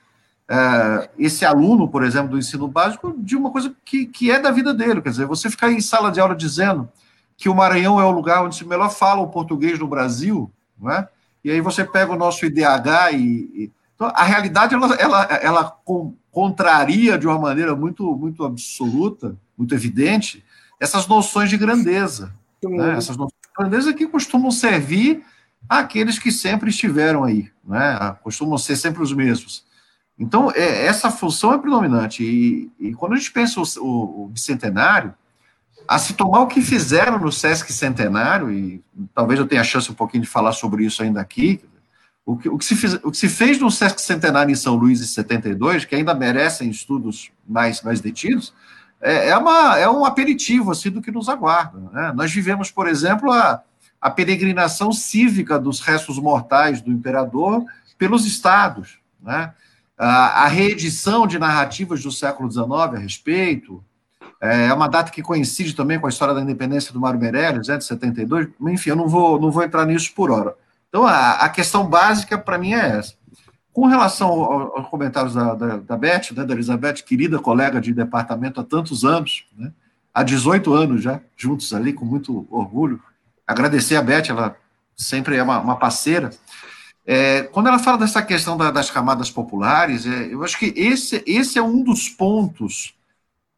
[0.49, 4.51] é, esse aluno, por exemplo, do ensino básico, de uma coisa que, que é da
[4.51, 5.01] vida dele.
[5.01, 6.89] Quer dizer, você ficar em sala de aula dizendo
[7.37, 10.91] que o Maranhão é o lugar onde se melhor fala o português no Brasil, não
[10.91, 11.09] é?
[11.45, 13.17] E aí você pega o nosso IDH e.
[13.17, 19.37] e então, a realidade ela, ela, ela com, contraria de uma maneira muito, muito absoluta,
[19.57, 20.45] muito evidente,
[20.81, 22.35] essas noções de grandeza.
[22.63, 22.97] Né?
[22.97, 25.25] Essas noções de grandeza que costumam servir
[25.69, 28.17] àqueles que sempre estiveram aí, né?
[28.23, 29.65] costumam ser sempre os mesmos.
[30.19, 32.23] Então, é, essa função é predominante.
[32.23, 35.15] E, e quando a gente pensa o, o, o, bicentenário,
[35.87, 38.83] a se tomar o que fizeram no Sesc Centenário, e
[39.15, 41.61] talvez eu tenha a chance um pouquinho de falar sobre isso ainda aqui,
[42.25, 45.01] o que, o que, se, o que se fez no Sesc Centenário em São Luís
[45.01, 48.55] em 72, que ainda merecem estudos mais, mais detidos,
[49.01, 51.79] é, é, uma, é um aperitivo assim, do que nos aguarda.
[51.93, 52.13] Né?
[52.15, 53.63] Nós vivemos, por exemplo, a,
[54.01, 57.65] a peregrinação cívica dos restos mortais do imperador
[57.99, 58.99] pelos estados.
[59.23, 59.53] Né?
[59.97, 63.85] a, reedição de narrativas do século XIX a respeito.
[64.45, 67.79] É, uma data que coincide também com a história da independência do Mário Meirelles, né,
[67.79, 68.49] de 72.
[68.69, 70.55] Enfim, eu não vou, não vou entrar nisso por hora.
[70.87, 73.15] Então, a, a questão básica para mim é essa.
[73.73, 78.61] Com relação aos comentários da, da, da Beth, né, da Elizabeth, querida colega de departamento
[78.61, 79.73] há tantos anos, né,
[80.13, 83.01] há 18 anos já, juntos ali, com muito orgulho.
[83.47, 84.55] Agradecer a Beth, ela
[84.95, 86.29] sempre é uma, uma parceira.
[87.07, 91.25] É, quando ela fala dessa questão da, das camadas populares, é, eu acho que esse,
[91.27, 92.95] esse é um dos pontos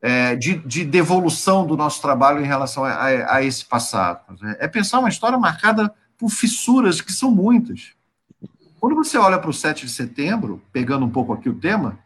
[0.01, 4.21] é, de, de, devolução do nosso trabalho em relação a, a, a, esse passado.
[4.59, 7.93] É pensar uma história marcada por fissuras que são muitas.
[8.79, 11.99] Quando você olha para o 7 de setembro, pegando um pouco aqui o tema,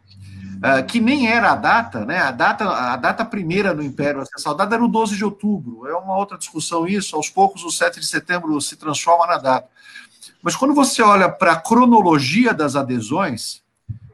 [0.62, 2.18] é, que nem era a data, né?
[2.18, 5.86] A data, a data primeira no Império a saudade era o 12 de outubro.
[5.86, 7.16] É uma outra discussão isso.
[7.16, 9.68] Aos poucos, o 7 de setembro se transforma na data.
[10.42, 13.59] Mas quando você olha para a cronologia das adesões,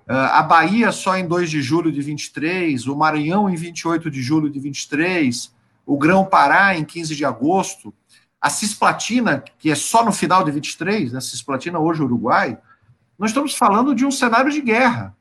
[0.09, 4.49] a Bahia só em 2 de julho de 23, o Maranhão em 28 de julho
[4.49, 5.53] de 23,
[5.85, 7.93] o Grão-Pará em 15 de agosto,
[8.41, 12.57] a Cisplatina, que é só no final de 23, né, Cisplatina hoje Uruguai,
[13.19, 15.17] nós estamos falando de um cenário de guerra.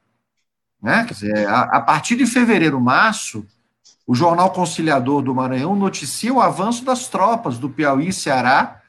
[0.82, 1.06] Né?
[1.06, 3.45] Quer dizer, a, a partir de fevereiro, março,
[4.06, 8.82] o Jornal Conciliador do Maranhão noticia o avanço das tropas do Piauí e Ceará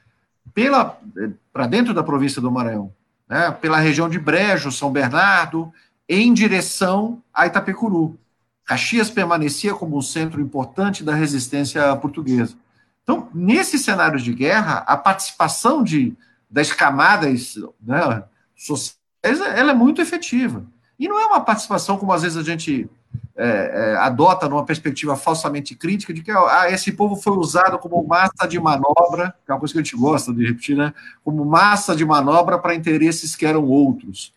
[1.52, 2.92] para dentro da província do Maranhão,
[3.28, 5.72] né, pela região de Brejo, São Bernardo,
[6.08, 8.18] em direção a Itapecuru.
[8.64, 12.54] Caxias permanecia como um centro importante da resistência portuguesa.
[13.02, 16.14] Então, nesses cenários de guerra, a participação de,
[16.50, 18.24] das camadas né,
[18.56, 20.64] sociais ela é muito efetiva.
[20.98, 22.88] E não é uma participação como às vezes a gente
[23.36, 28.02] é, é, adota numa perspectiva falsamente crítica de que ah, esse povo foi usado como
[28.06, 30.94] massa de manobra, que é uma coisa que a gente gosta de repetir, né?
[31.22, 34.32] como massa de manobra para interesses que eram outros.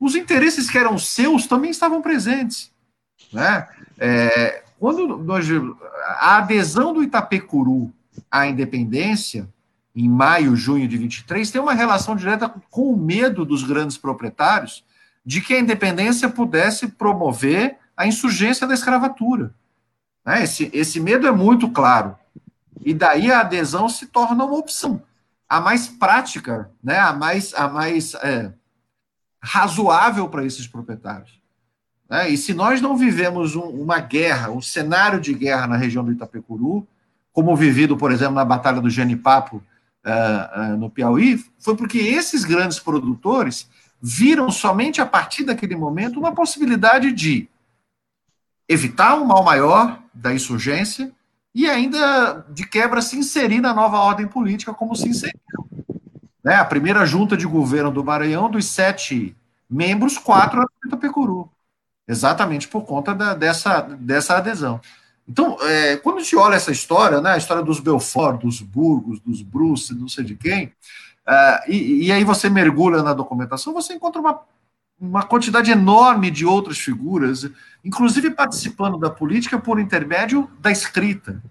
[0.00, 2.72] Os interesses que eram seus também estavam presentes.
[3.30, 3.68] Né?
[3.98, 5.46] É, quando nós,
[6.18, 7.92] a adesão do Itapecuru
[8.30, 9.46] à independência,
[9.94, 14.82] em maio, junho de 23, tem uma relação direta com o medo dos grandes proprietários
[15.24, 19.54] de que a independência pudesse promover a insurgência da escravatura.
[20.24, 20.44] Né?
[20.44, 22.16] Esse, esse medo é muito claro.
[22.82, 25.02] E daí a adesão se torna uma opção.
[25.46, 26.98] A mais prática, né?
[26.98, 28.50] a mais, a mais é,
[29.42, 31.40] razoável para esses proprietários.
[32.08, 32.30] Né?
[32.30, 36.12] E se nós não vivemos um, uma guerra, um cenário de guerra na região do
[36.12, 36.86] Itapecuru,
[37.32, 42.44] como vivido, por exemplo, na Batalha do Genipapo uh, uh, no Piauí, foi porque esses
[42.44, 43.68] grandes produtores
[44.02, 47.48] viram somente a partir daquele momento uma possibilidade de
[48.68, 51.12] evitar um mal maior da insurgência
[51.54, 55.40] e ainda, de quebra, se inserir na nova ordem política como se inseriu.
[56.42, 56.54] Né?
[56.54, 59.36] A primeira junta de governo do Maranhão, dos sete
[59.68, 61.50] membros, quatro eram do Itapecuru,
[62.06, 64.80] exatamente por conta da, dessa, dessa adesão.
[65.28, 69.20] Então, é, quando a gente olha essa história, né, a história dos Belfort, dos Burgos,
[69.20, 73.94] dos Bruce, não sei de quem, uh, e, e aí você mergulha na documentação, você
[73.94, 74.40] encontra uma
[75.00, 77.50] uma quantidade enorme de outras figuras,
[77.82, 81.42] inclusive participando da política por intermédio da escrita.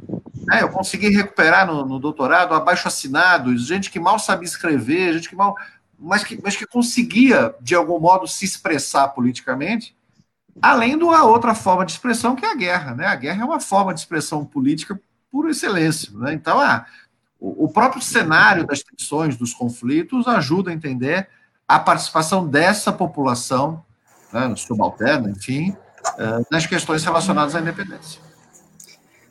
[0.52, 5.30] É, eu consegui recuperar no, no doutorado abaixo assinados, gente que mal sabia escrever, gente
[5.30, 5.56] que mal.
[5.98, 9.96] Mas que, mas que conseguia, de algum modo, se expressar politicamente,
[10.62, 12.96] além de uma outra forma de expressão, que é a guerra.
[12.96, 13.06] Né?
[13.06, 15.00] A guerra é uma forma de expressão política
[15.32, 16.12] por excelência.
[16.14, 16.34] Né?
[16.34, 16.86] Então, ah,
[17.40, 21.28] o, o próprio cenário das tensões, dos conflitos, ajuda a entender
[21.68, 23.84] a participação dessa população,
[24.34, 28.29] né, subalterna, enfim, uh, nas questões relacionadas à independência.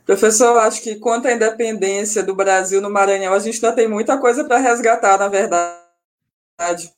[0.08, 4.16] Professor, acho que quanto à independência do Brasil no Maranhão, a gente ainda tem muita
[4.16, 6.90] coisa para resgatar, na verdade.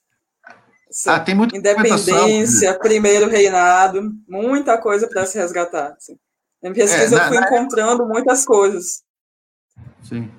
[1.04, 5.96] Ah, tem muita Independência, primeiro reinado, muita coisa para se resgatar.
[5.98, 6.16] Assim.
[6.62, 9.02] Na pesquisa é, na, eu fui encontrando muitas coisas.
[10.04, 10.30] Sim.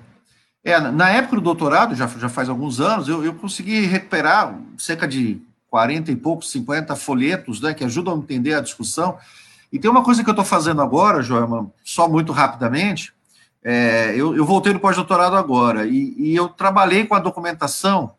[0.64, 5.06] É, na época do doutorado, já, já faz alguns anos, eu, eu consegui recuperar cerca
[5.06, 9.18] de 40 e poucos, 50 folhetos, né, que ajudam a entender a discussão.
[9.72, 13.12] E tem uma coisa que eu estou fazendo agora, Joelma, só muito rapidamente,
[13.64, 18.12] é, eu, eu, voltei do pós-doutorado agora, e, e, eu trabalhei com a documentação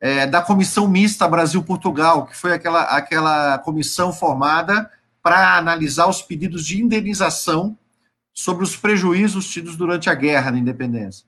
[0.00, 4.90] é, da Comissão Mista Brasil-Portugal, que foi aquela, aquela comissão formada
[5.22, 7.76] para analisar os pedidos de indenização
[8.32, 11.26] sobre os prejuízos tidos durante a guerra da independência.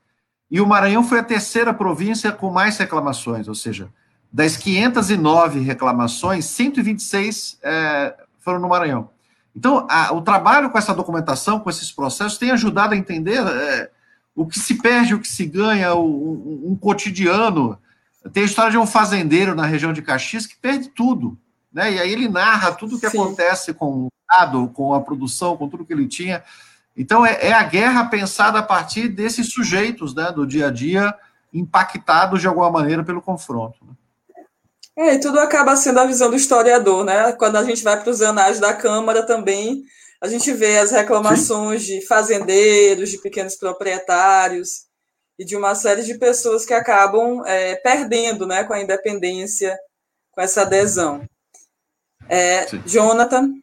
[0.50, 3.88] E o Maranhão foi a terceira província com mais reclamações, ou seja,
[4.32, 9.10] das 509 reclamações, 126 é, foram no Maranhão.
[9.54, 13.90] Então, a, o trabalho com essa documentação, com esses processos, tem ajudado a entender é,
[14.34, 17.78] o que se perde, o que se ganha, o, um, um, cotidiano.
[18.32, 21.36] Tem a história de um fazendeiro na região de Caxias que perde tudo.
[21.72, 21.94] Né?
[21.94, 23.18] E aí ele narra tudo o que Sim.
[23.18, 26.42] acontece com o gado, com a produção, com tudo que ele tinha.
[26.96, 31.14] Então, é, é, a guerra pensada a partir desses sujeitos né, do dia a dia,
[31.52, 33.78] impactados de alguma maneira pelo confronto.
[33.84, 33.92] Né?
[35.00, 37.32] É, e tudo acaba sendo a visão do historiador, né?
[37.32, 39.82] Quando a gente vai para os anais da Câmara também,
[40.20, 42.00] a gente vê as reclamações Sim.
[42.00, 44.84] de fazendeiros, de pequenos proprietários
[45.38, 49.74] e de uma série de pessoas que acabam é, perdendo né, com a independência,
[50.32, 51.26] com essa adesão.
[52.28, 53.54] É, Jonathan?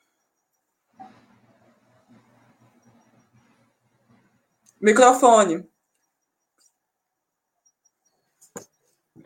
[4.81, 5.63] Microfone.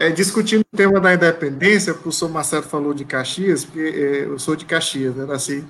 [0.02, 4.39] É, discutindo o tema da independência, o professor Marcelo falou de Caxias, porque é, eu
[4.39, 5.64] sou de Caxias, né, nasci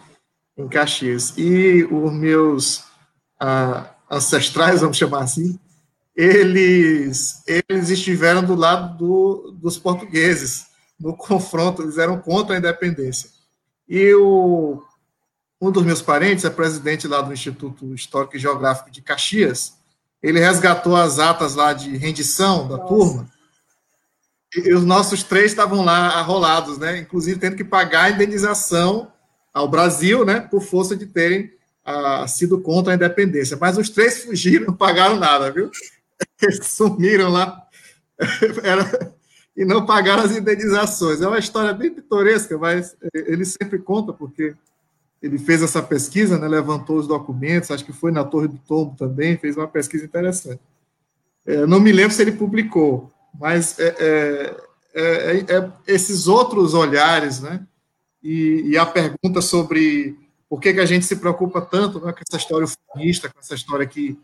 [0.57, 2.86] em Caxias, e os meus
[3.38, 5.59] ah, ancestrais, vamos chamar assim,
[6.15, 10.67] eles, eles estiveram do lado do, dos portugueses,
[10.97, 13.29] no confronto, eles eram contra a independência.
[13.86, 14.82] E o,
[15.59, 19.73] um dos meus parentes é presidente lá do Instituto Histórico e Geográfico de Caxias,
[20.23, 22.88] ele resgatou as atas lá de rendição da Nossa.
[22.88, 23.40] turma,
[24.55, 26.99] e os nossos três estavam lá arrolados, né?
[26.99, 29.11] Inclusive tendo que pagar a indenização
[29.53, 30.41] ao Brasil, né?
[30.41, 31.51] Por força de terem
[31.85, 33.57] ah, sido contra a independência.
[33.59, 35.71] Mas os três fugiram, não pagaram nada, viu?
[36.41, 37.65] Eles sumiram lá
[38.61, 39.13] Era...
[39.55, 41.21] e não pagaram as indenizações.
[41.21, 44.53] É uma história bem pitoresca, mas ele sempre conta, porque
[45.21, 46.47] ele fez essa pesquisa, né?
[46.47, 50.59] Levantou os documentos, acho que foi na Torre do Tombo também, fez uma pesquisa interessante.
[51.45, 54.55] É, não me lembro se ele publicou, mas é é,
[54.93, 57.65] é, é, é, esses outros olhares, né?
[58.23, 60.15] E, e, a pergunta sobre
[60.47, 63.55] por que, que a gente se preocupa tanto né, com essa história feminista, com essa
[63.55, 64.19] história que,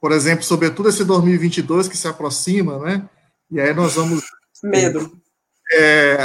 [0.00, 3.08] por exemplo, sobretudo esse 2022 que se aproxima, né?
[3.50, 4.24] E aí nós vamos.
[4.62, 5.16] Medo.
[5.72, 6.18] É,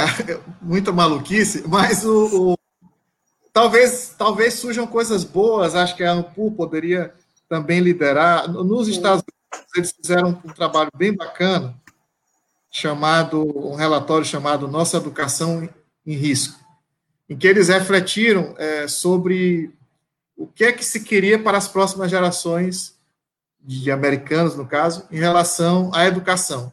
[0.60, 2.58] muita maluquice, mas o, o,
[3.52, 7.14] talvez, talvez surjam coisas boas, acho que a ANPU poderia
[7.48, 8.50] também liderar.
[8.50, 9.35] Nos Estados Unidos,
[9.74, 11.74] eles fizeram um trabalho bem bacana,
[12.70, 15.68] chamado um relatório chamado Nossa Educação
[16.06, 16.58] em Risco,
[17.28, 19.72] em que eles refletiram é, sobre
[20.36, 22.94] o que é que se queria para as próximas gerações
[23.60, 26.70] de americanos, no caso, em relação à educação.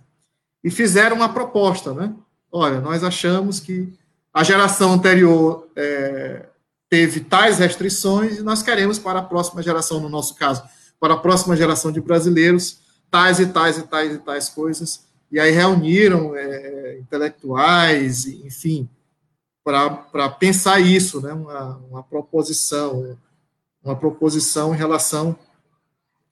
[0.64, 2.14] E fizeram uma proposta, né?
[2.52, 3.92] Olha, nós achamos que
[4.34, 6.46] a geração anterior é,
[6.90, 10.64] teve tais restrições e nós queremos para a próxima geração, no nosso caso,
[11.04, 12.80] para a próxima geração de brasileiros,
[13.12, 15.04] tais e tais e tais e tais coisas.
[15.30, 18.88] E aí reuniram é, intelectuais, enfim,
[19.62, 21.34] para pensar isso, né?
[21.34, 23.18] uma, uma proposição,
[23.84, 25.36] uma proposição em relação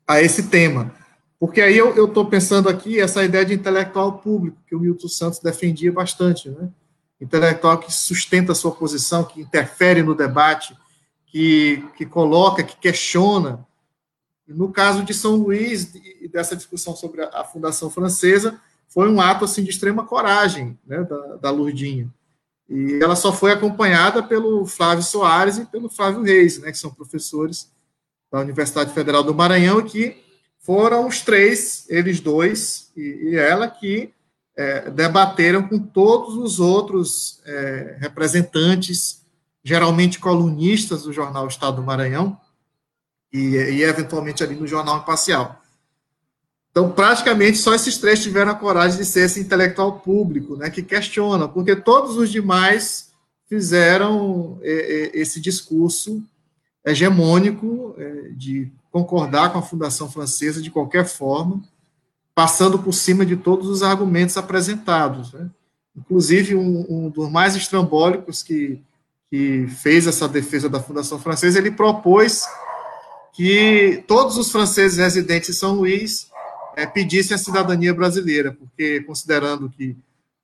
[0.07, 0.95] a esse tema.
[1.37, 5.39] Porque aí eu estou pensando aqui essa ideia de intelectual público, que o Milton Santos
[5.39, 6.69] defendia bastante, né?
[7.19, 10.73] Intelectual que sustenta a sua posição, que interfere no debate,
[11.25, 13.67] que, que coloca, que questiona,
[14.55, 19.45] no caso de São Luís e dessa discussão sobre a, Fundação Francesa, foi um ato
[19.45, 22.09] assim de extrema coragem né, da, da Lourdinha.
[22.69, 26.93] E ela só foi acompanhada pelo Flávio Soares e pelo Flávio Reis, né, que são
[26.93, 27.69] professores
[28.31, 30.17] da Universidade Federal do Maranhão, que
[30.59, 34.13] foram os três, eles dois e, e ela, que
[34.55, 39.21] é, debateram com todos os outros é, representantes,
[39.63, 42.37] geralmente colunistas do jornal Estado do Maranhão,
[43.31, 45.61] e, e eventualmente ali no Jornal Imparcial.
[46.69, 50.81] Então, praticamente, só esses três tiveram a coragem de ser esse intelectual público, né, que
[50.81, 53.11] questiona, porque todos os demais
[53.49, 56.23] fizeram é, é, esse discurso
[56.85, 61.61] hegemônico é, de concordar com a Fundação Francesa de qualquer forma,
[62.33, 65.33] passando por cima de todos os argumentos apresentados.
[65.33, 65.49] Né?
[65.95, 68.81] inclusive um, um dos mais estrambólicos que,
[69.29, 72.45] que fez essa defesa da Fundação Francesa, ele propôs
[73.41, 76.29] que todos os franceses residentes em São Luís
[76.75, 79.97] é, pedissem a cidadania brasileira, porque considerando que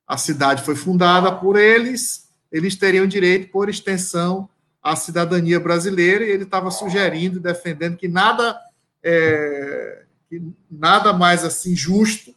[0.04, 4.48] a cidade foi fundada por eles, eles teriam direito, por extensão,
[4.82, 8.58] à cidadania brasileira, e ele estava sugerindo, defendendo que nada,
[9.00, 12.34] é, que nada mais assim justo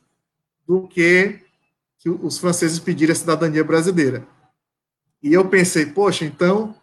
[0.68, 1.40] do que,
[1.98, 4.28] que os franceses pedirem a cidadania brasileira.
[5.24, 6.76] E eu pensei, poxa, então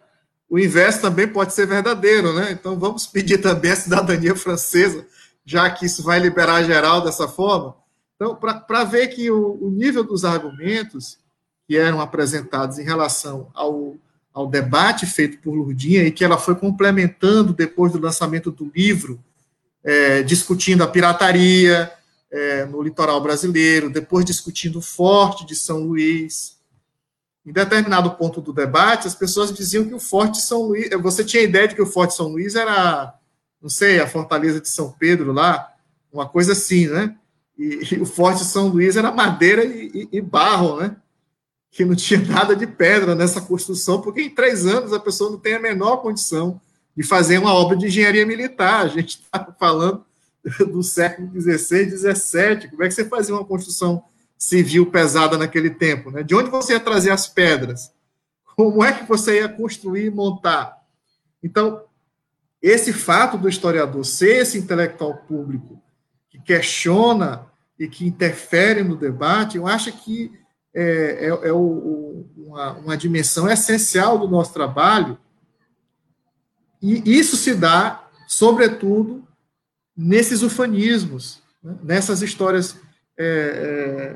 [0.49, 2.51] o inverso também pode ser verdadeiro, né?
[2.51, 5.05] Então vamos pedir também a cidadania francesa,
[5.45, 7.75] já que isso vai liberar geral dessa forma.
[8.15, 11.17] Então, para ver que o, o, nível dos argumentos
[11.65, 13.95] que eram apresentados em relação ao,
[14.33, 19.23] ao debate feito por Lurdinha e que ela foi complementando depois do lançamento do livro,
[19.83, 21.89] é, discutindo a pirataria
[22.29, 26.58] é, no litoral brasileiro, depois discutindo o forte de São Luís.
[27.45, 30.89] Em determinado ponto do debate, as pessoas diziam que o forte São Luís.
[31.01, 33.13] Você tinha a ideia de que o forte São Luís era,
[33.61, 35.73] não sei, a fortaleza de São Pedro lá,
[36.11, 37.15] uma coisa assim, né?
[37.57, 40.95] E, e o Forte São Luís era madeira e, e, e, barro, né?
[41.69, 45.37] Que não tinha nada de pedra nessa construção, porque em três anos a pessoa não
[45.37, 46.59] tem a menor condição
[46.95, 48.85] de fazer uma obra de engenharia militar.
[48.85, 50.05] A gente está falando
[50.71, 52.69] do século XVI, XVII.
[52.69, 54.03] Como é que você fazia uma construção
[54.39, 56.09] civil pesada naquele tempo?
[56.09, 56.23] Né?
[56.23, 57.91] De onde você ia trazer as pedras?
[58.55, 60.77] Como é que você ia construir e montar?
[61.43, 61.83] Então,
[62.61, 65.81] esse fato do historiador ser esse intelectual público
[66.29, 67.45] que questiona
[67.77, 70.31] e que interferem no debate, eu acho que
[70.73, 75.17] é, é, é o, uma, uma dimensão essencial do nosso trabalho,
[76.81, 79.27] e isso se dá, sobretudo,
[79.95, 82.77] nesses ufanismos, né, nessas histórias
[83.19, 83.25] é,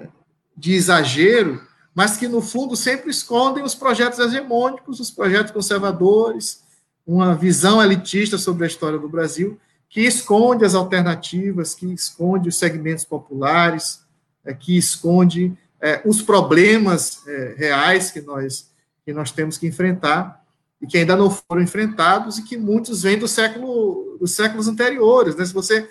[0.06, 0.08] é,
[0.56, 1.62] de exagero,
[1.94, 6.64] mas que, no fundo, sempre escondem os projetos hegemônicos, os projetos conservadores,
[7.06, 12.56] uma visão elitista sobre a história do Brasil, que esconde as alternativas, que esconde os
[12.56, 14.02] segmentos populares,
[14.46, 18.72] é, que esconde é, os problemas é, reais que nós,
[19.06, 20.42] que nós temos que enfrentar
[20.82, 25.36] e que ainda não foram enfrentados e que muitos vêm do século, dos séculos anteriores.
[25.36, 25.46] Né?
[25.46, 25.90] Se você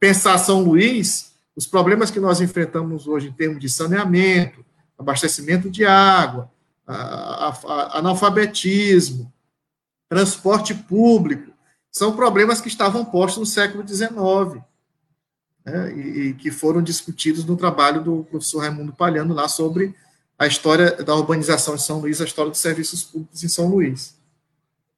[0.00, 4.64] pensar São Luís, os problemas que nós enfrentamos hoje em termos de saneamento,
[4.98, 6.50] abastecimento de água,
[6.86, 9.32] a, a, analfabetismo,
[10.08, 11.52] transporte público,
[11.90, 14.62] são problemas que estavam postos no século XIX,
[15.64, 19.94] né, e, e, que foram discutidos no trabalho do professor Raimundo Palhano lá sobre
[20.38, 24.16] a história da urbanização de São Luís, a história dos serviços públicos em São Luís.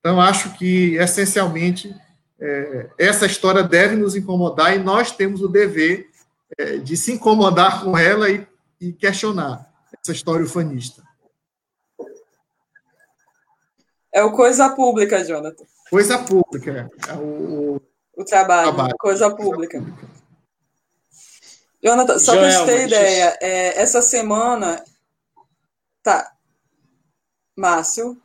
[0.01, 1.95] Então, acho que, essencialmente,
[2.41, 6.11] é, essa história deve nos incomodar e nós temos o dever
[6.59, 8.47] é, de se incomodar com ela e,
[8.81, 11.03] e questionar essa história ufanista.
[14.13, 15.65] É o coisa pública, Jonathan.
[15.91, 16.91] Coisa pública.
[17.09, 17.81] É o,
[18.17, 19.83] o trabalho, trabalho, coisa pública.
[21.83, 24.83] Jonathan, só para você ter ideia, é, essa semana.
[26.03, 26.35] Tá.
[27.55, 28.21] Márcio.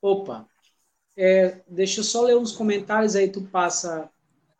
[0.00, 0.46] Opa.
[1.16, 4.10] É, deixa eu só ler uns comentários aí, tu passa.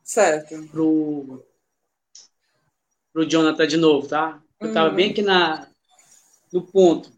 [0.03, 0.67] Certo.
[0.69, 1.45] Pro,
[3.13, 4.43] pro Jonathan de novo, tá?
[4.61, 4.95] Eu estava hum.
[4.95, 5.69] bem aqui na,
[6.53, 7.11] no ponto.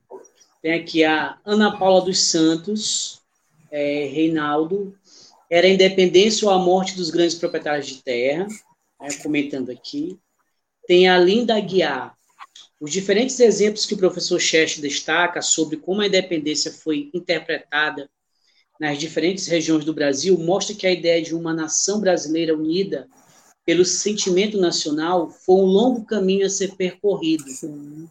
[0.63, 3.23] Tem aqui a Ana Paula dos Santos
[3.71, 4.97] é, Reinaldo,
[5.51, 8.47] era a independência ou a morte dos grandes proprietários de terra,
[9.01, 10.19] né, comentando aqui.
[10.87, 12.17] Tem a Linda Guiar,
[12.81, 18.09] os diferentes exemplos que o professor Chest destaca sobre como a independência foi interpretada
[18.79, 23.09] nas diferentes regiões do Brasil mostra que a ideia de uma nação brasileira unida
[23.65, 27.49] pelo sentimento nacional foi um longo caminho a ser percorrido.
[27.49, 28.09] Sim.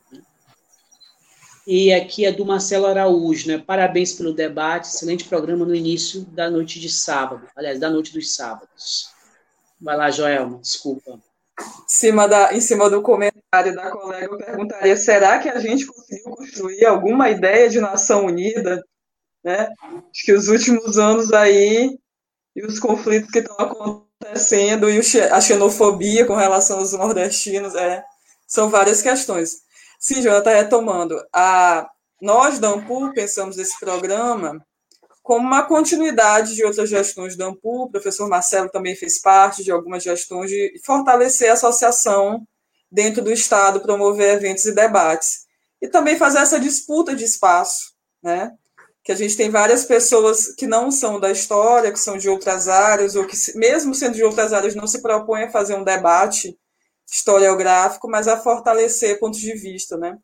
[1.66, 3.58] E aqui é do Marcelo Araújo, né?
[3.58, 8.36] Parabéns pelo debate, excelente programa no início da noite de sábado, aliás, da noite dos
[8.36, 9.10] sábados.
[9.80, 11.20] Vai lá, Joelma, desculpa.
[11.60, 15.86] Em cima, da, em cima do comentário da colega, eu perguntaria: será que a gente
[15.86, 18.84] conseguiu construir alguma ideia de nação unida?
[19.44, 19.70] Né?
[19.82, 21.98] Acho que os últimos anos aí,
[22.56, 25.00] e os conflitos que estão acontecendo, e
[25.32, 28.04] a xenofobia com relação aos nordestinos, é,
[28.48, 29.64] são várias questões.
[30.00, 31.22] Sim, está retomando.
[31.34, 31.90] A,
[32.22, 34.64] nós, da Ampul, pensamos esse programa
[35.22, 37.84] como uma continuidade de outras gestões da Ampul.
[37.84, 42.46] O professor Marcelo também fez parte de algumas gestões de fortalecer a associação
[42.92, 45.46] dentro do Estado, promover eventos e debates.
[45.82, 48.52] E também fazer essa disputa de espaço, né?
[49.04, 52.68] Que a gente tem várias pessoas que não são da história, que são de outras
[52.70, 56.58] áreas, ou que, mesmo sendo de outras áreas, não se propõem a fazer um debate
[57.12, 60.18] historiográfico, mas a fortalecer pontos de vista, né?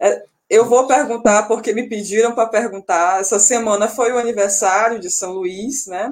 [0.00, 3.20] É, eu vou perguntar porque me pediram para perguntar.
[3.20, 6.10] Essa semana foi o aniversário de São Luís, né?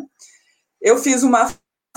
[0.81, 1.53] Eu fiz uma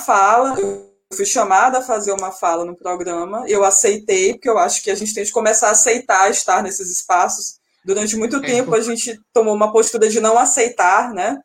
[0.05, 4.81] fala, eu fui chamada a fazer uma fala no programa, eu aceitei, porque eu acho
[4.83, 7.59] que a gente tem que começar a aceitar estar nesses espaços.
[7.85, 11.39] Durante muito tempo a gente tomou uma postura de não aceitar, né?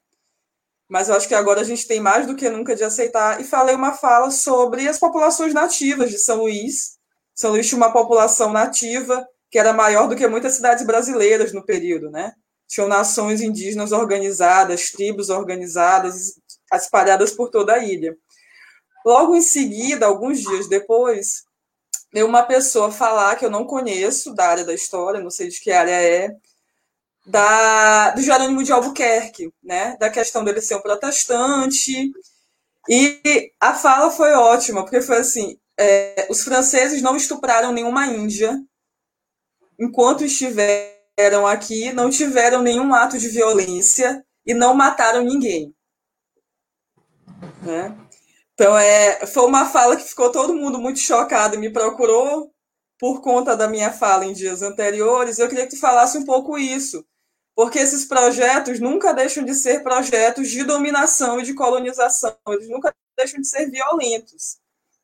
[0.88, 3.42] Mas eu acho que agora a gente tem mais do que nunca de aceitar.
[3.42, 6.96] E falei uma fala sobre as populações nativas de São Luís.
[7.34, 11.62] São Luís tinha uma população nativa que era maior do que muitas cidades brasileiras no
[11.62, 12.32] período, né?
[12.66, 16.40] Tinham nações indígenas organizadas, tribos organizadas,
[16.72, 18.16] espalhadas por toda a ilha.
[19.04, 21.42] Logo em seguida, alguns dias depois,
[22.16, 25.70] uma pessoa falar que eu não conheço da área da história, não sei de que
[25.70, 26.34] área é,
[27.24, 29.96] da, do Jerônimo de Albuquerque, né?
[29.98, 32.10] Da questão dele ser um protestante.
[32.88, 38.60] E a fala foi ótima, porque foi assim: é, os franceses não estupraram nenhuma índia
[39.78, 45.74] enquanto estiveram aqui, não tiveram nenhum ato de violência e não mataram ninguém.
[47.62, 47.96] Né?
[48.60, 52.52] Então, é, foi uma fala que ficou todo mundo muito chocado e me procurou
[52.98, 55.38] por conta da minha fala em dias anteriores.
[55.38, 57.02] Eu queria que tu falasse um pouco isso,
[57.56, 62.94] porque esses projetos nunca deixam de ser projetos de dominação e de colonização, eles nunca
[63.16, 64.58] deixam de ser violentos.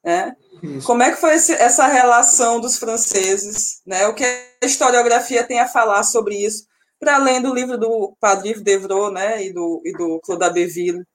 [0.04, 0.36] Né?
[0.84, 3.80] Como é que foi esse, essa relação dos franceses?
[3.86, 4.06] Né?
[4.06, 6.66] O que a historiografia tem a falar sobre isso,
[7.00, 9.42] para além do livro do Padre Devreux né?
[9.46, 11.06] e, do, e do Claude Abbeville?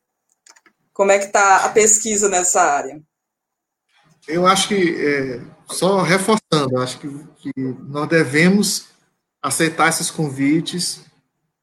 [0.93, 3.01] Como é que está a pesquisa nessa área?
[4.27, 7.51] Eu acho que, é, só reforçando, acho que, que,
[7.87, 8.87] nós devemos
[9.41, 11.01] aceitar esses convites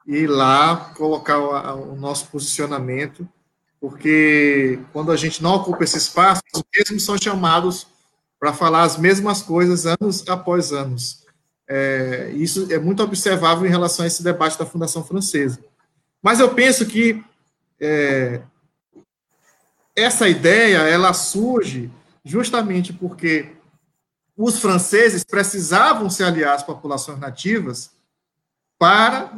[0.06, 3.28] e ir lá colocar o, o, nosso posicionamento,
[3.80, 7.86] porque quando a gente não ocupa esse espaço, os mesmos são chamados
[8.40, 11.24] para falar as mesmas coisas anos após anos.
[11.68, 15.62] É, isso é muito observável em relação a esse debate da Fundação Francesa.
[16.22, 17.22] Mas eu penso que
[17.78, 18.40] é,
[19.98, 21.90] essa ideia ela surge
[22.24, 23.52] justamente porque
[24.36, 27.90] os franceses precisavam se aliar às populações nativas
[28.78, 29.32] para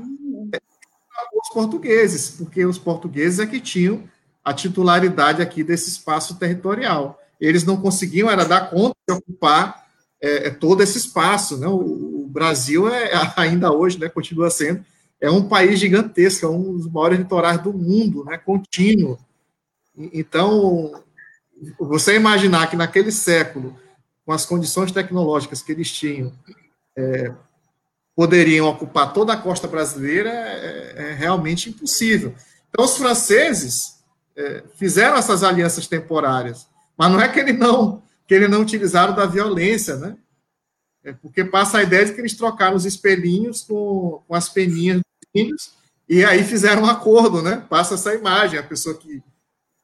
[1.34, 4.04] os portugueses, porque os portugueses é que tinham
[4.44, 7.18] a titularidade aqui desse espaço territorial.
[7.40, 9.86] Eles não conseguiam era dar conta de ocupar
[10.20, 11.56] é, é todo esse espaço.
[11.56, 11.66] Né?
[11.66, 14.84] O, o Brasil é ainda hoje, né, continua sendo,
[15.20, 19.18] é um país gigantesco, é um dos maiores litorais do mundo, né, contínuo.
[19.96, 21.02] Então,
[21.78, 23.78] você imaginar que naquele século,
[24.24, 26.32] com as condições tecnológicas que eles tinham,
[26.96, 27.32] é,
[28.14, 32.34] poderiam ocupar toda a costa brasileira é, é realmente impossível.
[32.68, 34.00] Então, os franceses
[34.36, 36.66] é, fizeram essas alianças temporárias,
[36.96, 40.16] mas não é que ele não que ele não utilizaram da violência, né?
[41.02, 45.00] É porque passa a ideia de que eles trocaram os espelhinhos com, com as peninhas
[45.34, 45.72] dos
[46.08, 47.64] e aí fizeram um acordo, né?
[47.68, 49.20] Passa essa imagem, a pessoa que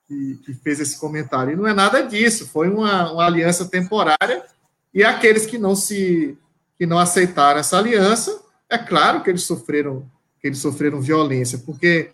[0.06, 1.52] que, que, fez esse comentário.
[1.52, 4.44] E não é nada disso, foi uma, uma, aliança temporária,
[4.92, 6.36] e aqueles que não se
[6.78, 8.38] que não aceitaram essa aliança,
[8.68, 10.08] é claro que eles sofreram
[10.40, 12.10] que eles sofreram violência, porque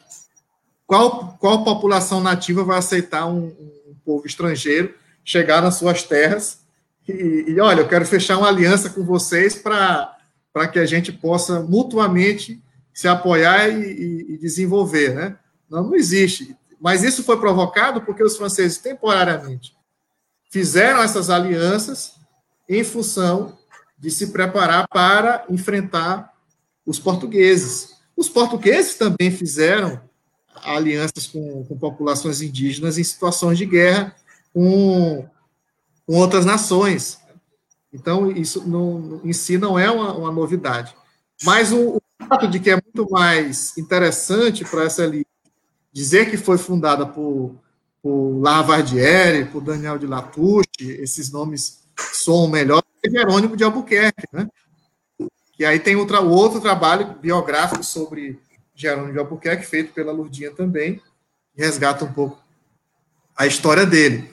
[0.87, 3.47] qual, qual população nativa vai aceitar um,
[3.87, 6.63] um povo estrangeiro chegar nas suas terras
[7.09, 11.61] e, e, olha, eu quero fechar uma aliança com vocês para que a gente possa
[11.61, 12.63] mutuamente
[12.95, 15.37] se apoiar e, e, e desenvolver, né?
[15.69, 16.57] Não, não existe.
[16.83, 19.77] Mas isso foi provocado porque os franceses, temporariamente,
[20.51, 22.15] fizeram essas alianças
[22.69, 23.57] em função
[23.97, 26.33] de se preparar para enfrentar
[26.85, 27.95] os portugueses.
[28.17, 30.01] Os portugueses também fizeram
[30.65, 34.17] alianças com, com populações indígenas em situações de guerra
[34.53, 35.25] com,
[36.05, 37.21] com outras nações.
[37.93, 40.97] Então, isso não, em si não é uma, uma novidade.
[41.45, 45.31] Mas o, o, fato de que é muito mais interessante para essa elite
[45.93, 47.55] dizer que foi fundada por,
[48.03, 51.83] por Lavardiere, por Daniel de Latouche, esses nomes
[52.13, 54.49] soam melhor que Jerônimo de Albuquerque, né?
[55.59, 58.41] E aí tem outra, outro trabalho biográfico sobre
[58.75, 61.01] Jerônimo de Albuquerque, feito pela Lurdinha também,
[61.55, 62.43] que resgata um pouco
[63.37, 64.31] a história dele.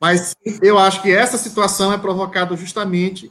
[0.00, 3.30] Mas eu acho que essa situação é provocada justamente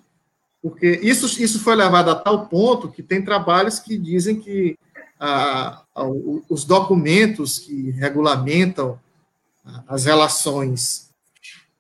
[0.62, 4.78] porque isso, isso foi levado a tal ponto que tem trabalhos que dizem que
[5.20, 6.04] a, a,
[6.50, 9.00] os documentos que regulamentam
[9.88, 11.10] as relações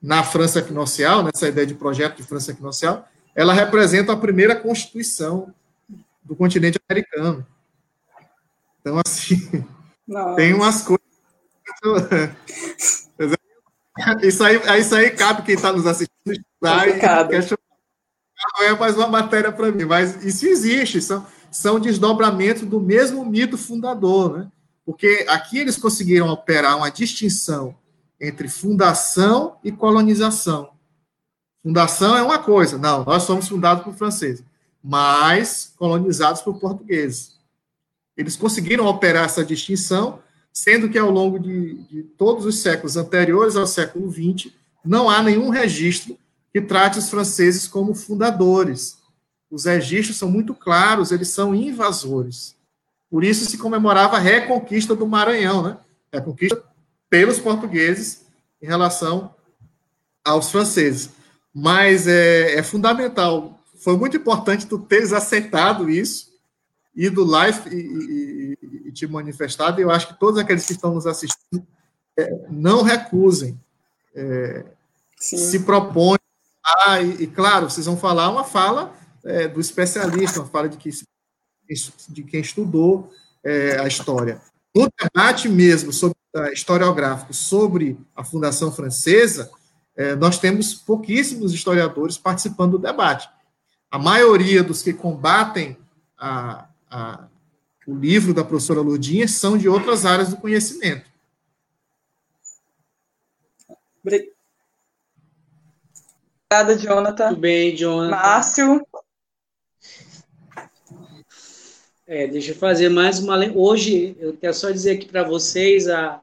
[0.01, 5.53] na França equinocial, nessa ideia de projeto de França equinocial, ela representa a primeira constituição
[6.23, 7.45] do continente americano.
[8.79, 9.65] Então, assim,
[10.07, 10.35] Nossa.
[10.35, 10.99] tem umas coisas.
[14.23, 16.93] Isso aí, isso aí cabe quem está nos assistindo estudar e
[17.27, 17.59] questionar.
[18.57, 23.25] Não é mais uma matéria para mim, mas isso existe, são, são desdobramentos do mesmo
[23.25, 24.51] mito fundador, né?
[24.85, 27.75] Porque aqui eles conseguiram operar uma distinção
[28.19, 30.71] entre fundação e colonização.
[31.61, 34.43] Fundação é uma coisa, não, nós somos fundados por franceses,
[34.83, 37.37] mas colonizados por portugueses.
[38.15, 40.19] Eles conseguiram operar essa distinção,
[40.51, 44.51] sendo que ao longo de, de todos os séculos anteriores ao século XX,
[44.83, 46.17] não há nenhum registro
[46.51, 48.97] que trate os franceses como fundadores.
[49.49, 52.55] Os registros são muito claros, eles são invasores.
[53.09, 55.77] Por isso se comemorava a reconquista do Maranhão, né?
[56.13, 56.63] Reconquista
[57.09, 58.25] pelos portugueses
[58.61, 59.33] em relação
[60.23, 61.09] aos franceses
[61.53, 63.59] mas é, é, fundamental.
[63.79, 66.29] Foi muito importante tu teres aceitado isso,
[66.95, 69.79] ido lá e, e, e, te manifestado.
[69.79, 71.65] E eu acho que todos aqueles que estão nos assistindo
[72.17, 73.59] é, não recusem,
[74.15, 74.65] é,
[75.17, 76.19] se propõem.
[76.85, 78.93] Ah, e, e, claro, vocês vão falar uma fala
[79.23, 80.89] é, do especialista, uma fala de, que,
[82.09, 83.11] de quem estudou
[83.43, 84.41] é, a história.
[84.75, 86.17] No debate mesmo sobre
[86.53, 89.51] historiográfico sobre a Fundação Francesa,
[89.95, 93.29] é, nós temos pouquíssimos historiadores participando do debate.
[93.89, 95.75] A maioria dos que combatem
[96.17, 97.27] a, a,
[97.87, 101.09] o livro da professora Lurdinha são de outras áreas do conhecimento.
[104.01, 104.31] Obrigada,
[106.77, 107.29] Jonathan.
[107.29, 108.11] Tudo bem, Jonathan.
[108.11, 108.87] Márcio.
[112.11, 113.37] É, deixa eu fazer mais uma.
[113.55, 116.19] Hoje, eu quero só dizer aqui para vocês a,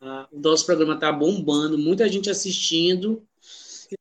[0.00, 3.22] ah, o nosso programa está bombando, muita gente assistindo,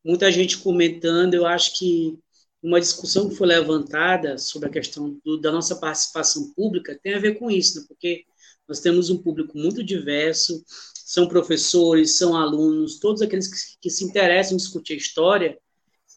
[0.03, 1.35] muita gente comentando.
[1.35, 2.17] Eu acho que
[2.63, 7.19] uma discussão que foi levantada sobre a questão do, da nossa participação pública tem a
[7.19, 7.85] ver com isso, né?
[7.87, 8.25] porque
[8.67, 10.63] nós temos um público muito diverso,
[10.95, 15.59] são professores, são alunos, todos aqueles que, que se interessam em discutir história,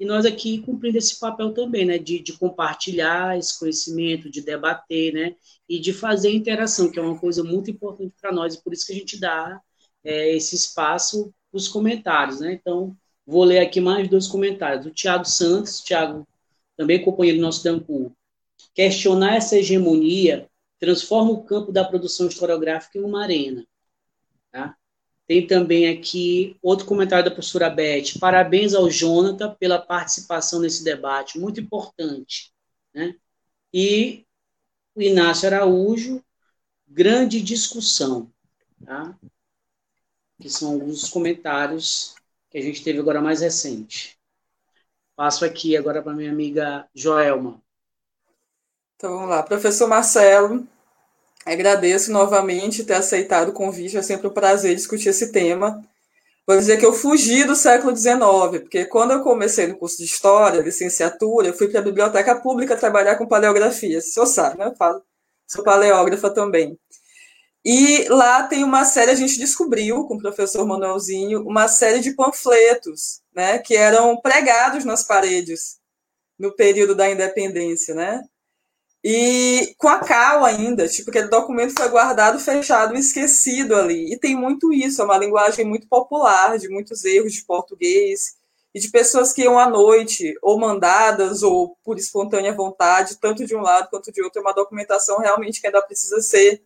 [0.02, 5.14] e nós aqui cumprindo esse papel também, né, de, de, compartilhar esse conhecimento, de debater,
[5.14, 5.36] né,
[5.68, 8.84] e de fazer interação, que é uma coisa muito importante para nós, e por isso
[8.84, 9.62] que a gente dá
[10.02, 12.52] é, esse espaço os comentários, né?
[12.52, 14.84] Então, vou ler aqui mais dois comentários.
[14.84, 16.26] Do Tiago Santos, Tiago,
[16.76, 18.12] também companheiro do nosso Dancu.
[18.74, 20.50] Questionar essa hegemonia
[20.80, 23.64] transforma o campo da produção historiográfica em uma arena.
[24.50, 24.76] Tá?
[25.26, 28.18] Tem também aqui outro comentário da professora Beth.
[28.20, 32.52] Parabéns ao Jonathan pela participação nesse debate, muito importante.
[32.94, 33.14] Né?
[33.72, 34.26] E
[34.94, 36.22] o Inácio Araújo,
[36.86, 38.30] grande discussão.
[38.84, 39.16] Tá?
[40.42, 42.16] que são alguns dos comentários
[42.50, 44.18] que a gente teve agora mais recente.
[45.14, 47.62] Passo aqui agora para minha amiga Joelma.
[48.96, 50.66] Então vamos lá, professor Marcelo,
[51.44, 55.82] agradeço novamente ter aceitado o convite, é sempre um prazer discutir esse tema.
[56.46, 60.04] Vou dizer que eu fugi do século XIX, porque quando eu comecei no curso de
[60.04, 64.66] História, licenciatura, eu fui para a Biblioteca Pública trabalhar com paleografia, se eu sabe, né?
[64.66, 65.02] Eu falo,
[65.46, 66.78] sou paleógrafa também.
[67.64, 72.12] E lá tem uma série, a gente descobriu com o professor Manuelzinho, uma série de
[72.12, 75.78] panfletos, né, que eram pregados nas paredes
[76.38, 78.20] no período da independência, né?
[79.04, 84.12] E com a cal ainda, tipo, aquele documento foi guardado, fechado, esquecido ali.
[84.12, 88.36] E tem muito isso, é uma linguagem muito popular, de muitos erros de português,
[88.74, 93.56] e de pessoas que iam à noite, ou mandadas, ou por espontânea vontade, tanto de
[93.56, 94.40] um lado quanto de outro.
[94.40, 96.62] É uma documentação realmente que ainda precisa ser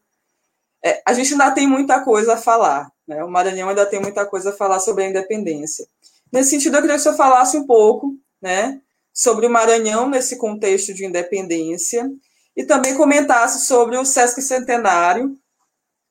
[0.87, 3.25] é, a gente ainda tem muita coisa a falar, né?
[3.25, 5.85] O Maranhão ainda tem muita coisa a falar sobre a independência.
[6.33, 8.81] Nesse sentido, eu queria que senhor falasse um pouco, né,
[9.13, 12.09] sobre o Maranhão nesse contexto de independência
[12.57, 15.37] e também comentasse sobre o Sesc Centenário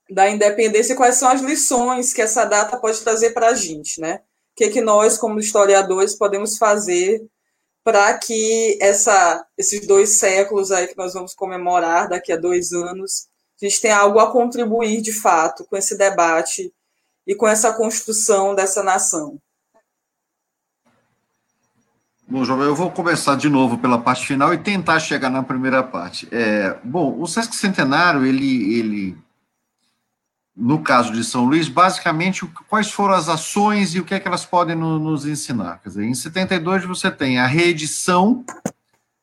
[0.10, 4.00] da Independência e quais são as lições que essa data pode trazer para a gente,
[4.00, 4.22] né?
[4.52, 7.26] O que, que nós, como historiadores, podemos fazer
[7.84, 13.28] para que essa, esses dois séculos aí que nós vamos comemorar daqui a dois anos
[13.62, 16.74] a gente tem algo a contribuir de fato com esse debate
[17.26, 19.39] e com essa construção dessa nação.
[22.28, 25.84] Bom, João, eu vou começar de novo pela parte final e tentar chegar na primeira
[25.84, 26.28] parte.
[26.32, 29.18] É, bom, o Sesc Centenário, ele, ele,
[30.58, 34.28] no caso de São Luís, basicamente, quais foram as ações e o que é que
[34.28, 35.80] elas podem no, nos ensinar?
[35.84, 38.44] Quer dizer, em 72 você tem a reedição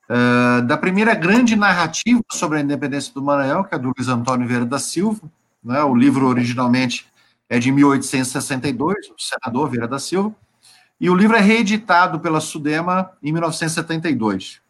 [0.08, 4.46] uh, da primeira grande narrativa sobre a independência do Maranhão, que é do Luiz Antônio
[4.46, 5.28] Vieira da Silva.
[5.62, 5.82] Né?
[5.82, 7.04] O livro originalmente
[7.48, 10.32] é de 1862, o senador Vieira da Silva,
[11.02, 14.60] e o livro é reeditado pela Sudema em 1972,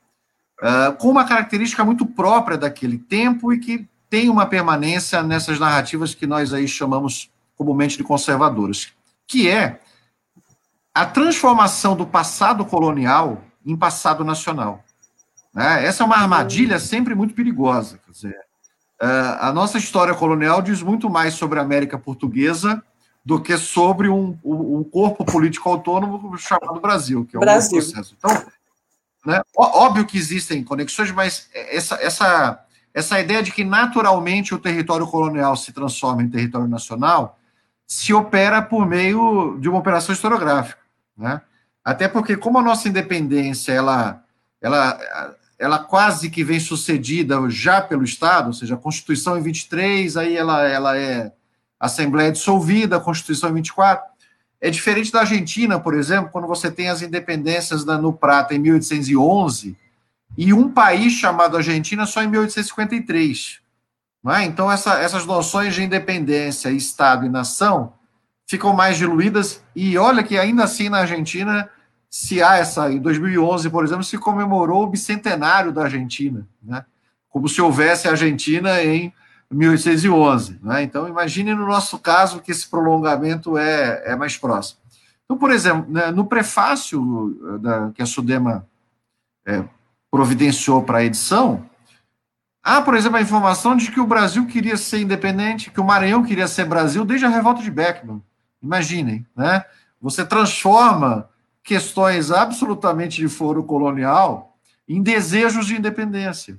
[0.63, 6.15] uh, com uma característica muito própria daquele tempo e que tem uma permanência nessas narrativas
[6.15, 8.95] que nós aí chamamos comumente de conservadoras,
[9.27, 9.79] que é
[10.95, 14.83] a transformação do passado colonial em passado nacional.
[15.53, 15.85] Né?
[15.85, 18.01] Essa é uma armadilha sempre muito perigosa.
[18.07, 18.41] Quer dizer,
[19.03, 22.83] uh, a nossa história colonial diz muito mais sobre a América Portuguesa
[23.25, 27.79] do que sobre um, um corpo político autônomo chamado Brasil, que é Brasil.
[27.79, 28.17] um processo.
[28.19, 28.47] Então,
[29.25, 35.07] né, óbvio que existem conexões, mas essa, essa, essa ideia de que naturalmente o território
[35.07, 37.39] colonial se transforma em território nacional
[37.87, 40.81] se opera por meio de uma operação historiográfica.
[41.17, 41.41] Né?
[41.85, 44.25] Até porque, como a nossa independência ela,
[44.61, 44.99] ela
[45.63, 50.37] ela quase que vem sucedida já pelo Estado, ou seja, a Constituição em 23, aí
[50.37, 51.33] ela, ela é
[51.83, 54.05] Assembleia dissolvida, a Constituição em 24.
[54.61, 58.59] É diferente da Argentina, por exemplo, quando você tem as independências da, no Prata em
[58.61, 59.77] 1811
[60.39, 63.61] e um país chamado Argentina só em 1853.
[64.29, 64.45] É?
[64.45, 67.95] Então, essa, essas noções de independência, Estado e nação
[68.47, 71.69] ficam mais diluídas, e olha que ainda assim na Argentina
[72.09, 76.85] se há essa, em 2011, por exemplo, se comemorou o bicentenário da Argentina, né?
[77.29, 79.13] como se houvesse Argentina em
[79.53, 80.59] 1811.
[80.63, 80.83] Né?
[80.83, 84.81] Então, imagine no nosso caso que esse prolongamento é, é mais próximo.
[85.25, 88.67] Então, por exemplo, né, no prefácio eh, da, que a Sudema
[89.47, 89.65] é,
[90.11, 91.65] providenciou para a edição,
[92.63, 96.23] há, por exemplo, a informação de que o Brasil queria ser independente, que o Maranhão
[96.23, 98.23] queria ser Brasil desde a revolta de Beckman.
[98.63, 99.65] Imaginem, né?
[100.01, 101.29] Você transforma
[101.63, 104.57] questões absolutamente de foro colonial
[104.89, 106.59] em desejos de independência.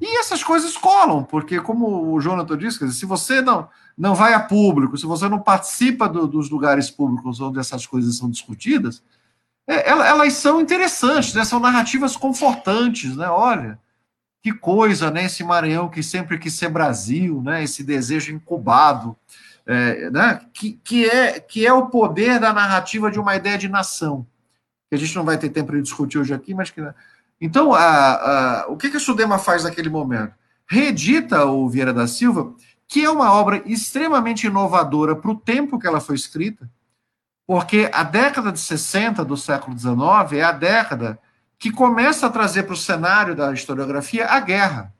[0.00, 4.40] E essas coisas colam, porque, como o Jonathan disse, se você não, não vai a
[4.40, 9.02] público, se você não participa do, dos lugares públicos onde essas coisas são discutidas,
[9.66, 11.44] é, elas são interessantes, né?
[11.44, 13.28] são narrativas confortantes, né?
[13.28, 13.78] Olha,
[14.42, 15.24] que coisa, né?
[15.24, 17.62] Esse Maranhão que sempre quis ser Brasil, né?
[17.62, 19.14] Esse desejo incubado,
[19.66, 20.40] é, né?
[20.54, 24.26] que, que, é, que é o poder da narrativa de uma ideia de nação,
[24.88, 26.80] que a gente não vai ter tempo de discutir hoje aqui, mas que.
[27.40, 30.34] Então, a, a, o que, que a Sudema faz naquele momento?
[30.66, 32.52] Reedita o Vieira da Silva,
[32.86, 36.68] que é uma obra extremamente inovadora para o tempo que ela foi escrita,
[37.46, 41.18] porque a década de 60 do século XIX é a década
[41.58, 44.92] que começa a trazer para o cenário da historiografia a guerra.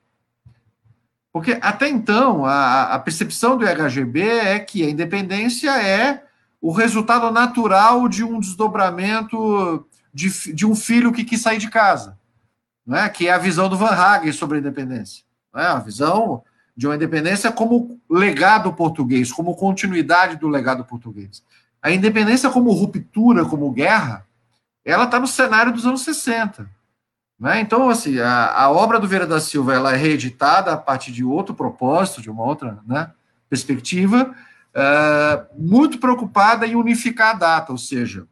[1.32, 6.24] Porque até então, a, a percepção do IHGB é que a independência é
[6.60, 12.18] o resultado natural de um desdobramento de, de um filho que quis sair de casa,
[12.88, 13.06] né?
[13.10, 15.22] que é a visão do Van Hagen sobre a independência.
[15.54, 15.62] Né?
[15.62, 16.42] A visão
[16.74, 21.42] de uma independência como legado português, como continuidade do legado português.
[21.82, 24.24] A independência como ruptura, como guerra,
[24.84, 26.68] ela está no cenário dos anos 60.
[27.38, 27.60] Né?
[27.60, 31.22] Então, assim, a, a, obra do Vieira da Silva ela é reeditada a partir de
[31.22, 33.10] outro propósito, de uma outra né,
[33.50, 34.34] perspectiva,
[34.74, 38.26] uh, muito preocupada em unificar a data, ou seja,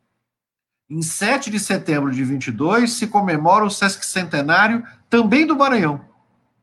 [0.89, 6.01] em 7 de setembro de 22 se comemora o Sesc Centenário também do Maranhão.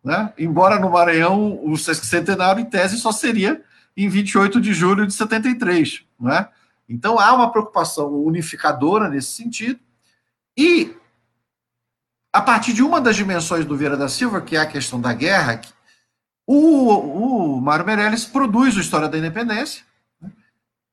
[0.03, 0.33] Né?
[0.37, 3.61] Embora no Maranhão o Sesc Centenário, em tese, só seria
[3.95, 6.03] em 28 de julho de 73.
[6.19, 6.47] Né?
[6.87, 9.79] Então há uma preocupação unificadora nesse sentido.
[10.57, 10.95] E
[12.31, 15.13] a partir de uma das dimensões do Vieira da Silva, que é a questão da
[15.13, 15.61] guerra,
[16.45, 19.83] o, o Mário Meirelles produz o História da Independência,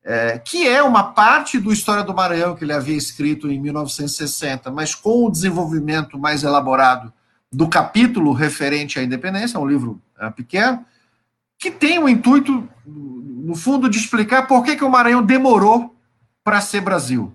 [0.05, 4.70] é, que é uma parte do História do Maranhão que ele havia escrito em 1960,
[4.70, 7.12] mas com o desenvolvimento mais elaborado
[7.53, 10.84] do capítulo referente à independência, é um livro é, pequeno,
[11.59, 15.94] que tem o intuito, no fundo, de explicar por que, que o Maranhão demorou
[16.42, 17.34] para ser Brasil,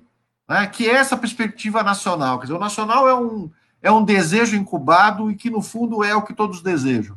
[0.49, 2.39] né, que é essa perspectiva nacional.
[2.39, 3.51] Quer dizer, o nacional é um
[3.85, 7.15] é um desejo incubado e que, no fundo, é o que todos desejam.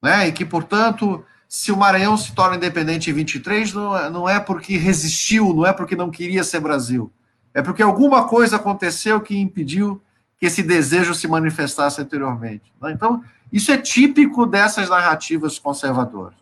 [0.00, 0.28] Né?
[0.28, 4.38] E que, portanto, se o Maranhão se torna independente em 23, não, é, não é
[4.38, 7.10] porque resistiu, não é porque não queria ser Brasil.
[7.52, 10.00] É porque alguma coisa aconteceu que impediu
[10.38, 12.72] que esse desejo se manifestasse anteriormente.
[12.80, 12.92] Né?
[12.92, 16.38] Então, isso é típico dessas narrativas conservadoras.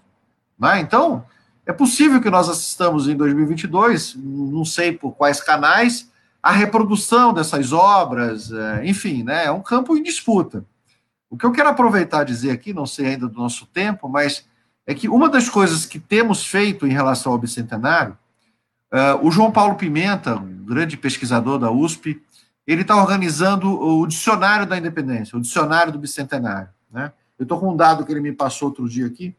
[0.59, 0.81] Né?
[0.81, 1.25] Então,
[1.65, 7.73] é possível que nós assistamos em 2022, não sei por quais canais, a reprodução dessas
[7.73, 10.67] obras, é, enfim, né, é um campo em disputa.
[11.31, 14.47] O que eu quero aproveitar e dizer aqui, não sei ainda do nosso tempo, mas
[14.89, 18.16] é que uma das coisas que temos feito em relação ao bicentenário,
[18.91, 22.22] uh, o João Paulo Pimenta, um grande pesquisador da USP,
[22.66, 26.70] ele está organizando o Dicionário da Independência, o Dicionário do Bicentenário.
[26.91, 27.12] Né?
[27.39, 29.36] Eu estou com um dado que ele me passou outro dia aqui.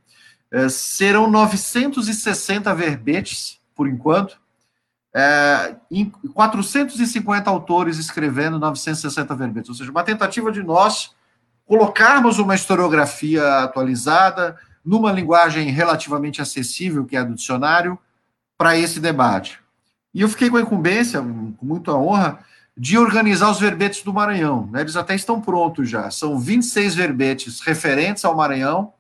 [0.53, 4.39] Uh, serão 960 verbetes, por enquanto,
[5.11, 5.75] é,
[6.31, 11.15] 450 autores escrevendo 960 verbetes, ou seja, uma tentativa de nós
[11.65, 17.97] colocarmos uma historiografia atualizada numa linguagem relativamente acessível, que é a do dicionário,
[18.57, 19.59] para esse debate.
[20.13, 22.39] E eu fiquei com a incumbência, com muita honra,
[22.75, 24.69] de organizar os verbetes do Maranhão.
[24.71, 24.81] Né?
[24.81, 26.09] Eles até estão prontos já.
[26.09, 28.93] São 26 verbetes referentes ao Maranhão,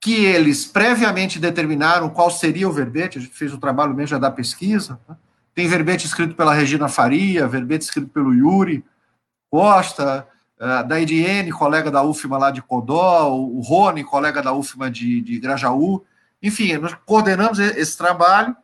[0.00, 3.18] que eles previamente determinaram qual seria o verbete.
[3.18, 5.00] A gente fez o trabalho mesmo já da pesquisa.
[5.08, 5.16] Né?
[5.54, 8.84] Tem verbete escrito pela Regina Faria, verbete escrito pelo Yuri
[9.50, 10.26] Costa,
[10.60, 15.20] uh, da Ediene, colega da UFMA lá de Codó, o Rony, colega da UFMA de,
[15.20, 16.04] de Grajaú.
[16.42, 18.56] Enfim, nós coordenamos esse trabalho,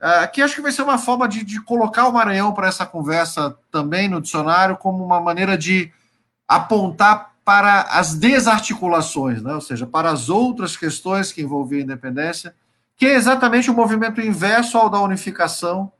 [0.00, 2.86] uh, que acho que vai ser uma forma de, de colocar o Maranhão para essa
[2.86, 5.92] conversa também no dicionário, como uma maneira de
[6.46, 9.54] apontar para as desarticulações, né?
[9.54, 12.54] ou seja, para as outras questões que envolviam a independência,
[12.94, 15.90] que é exatamente o movimento inverso ao da unificação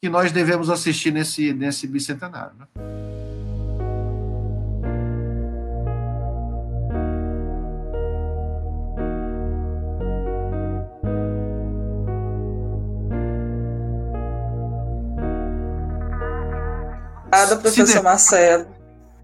[0.00, 2.52] que nós devemos assistir nesse, nesse bicentenário.
[2.58, 3.25] Né?
[17.36, 18.02] Obrigada, professor de...
[18.02, 18.66] Marcelo.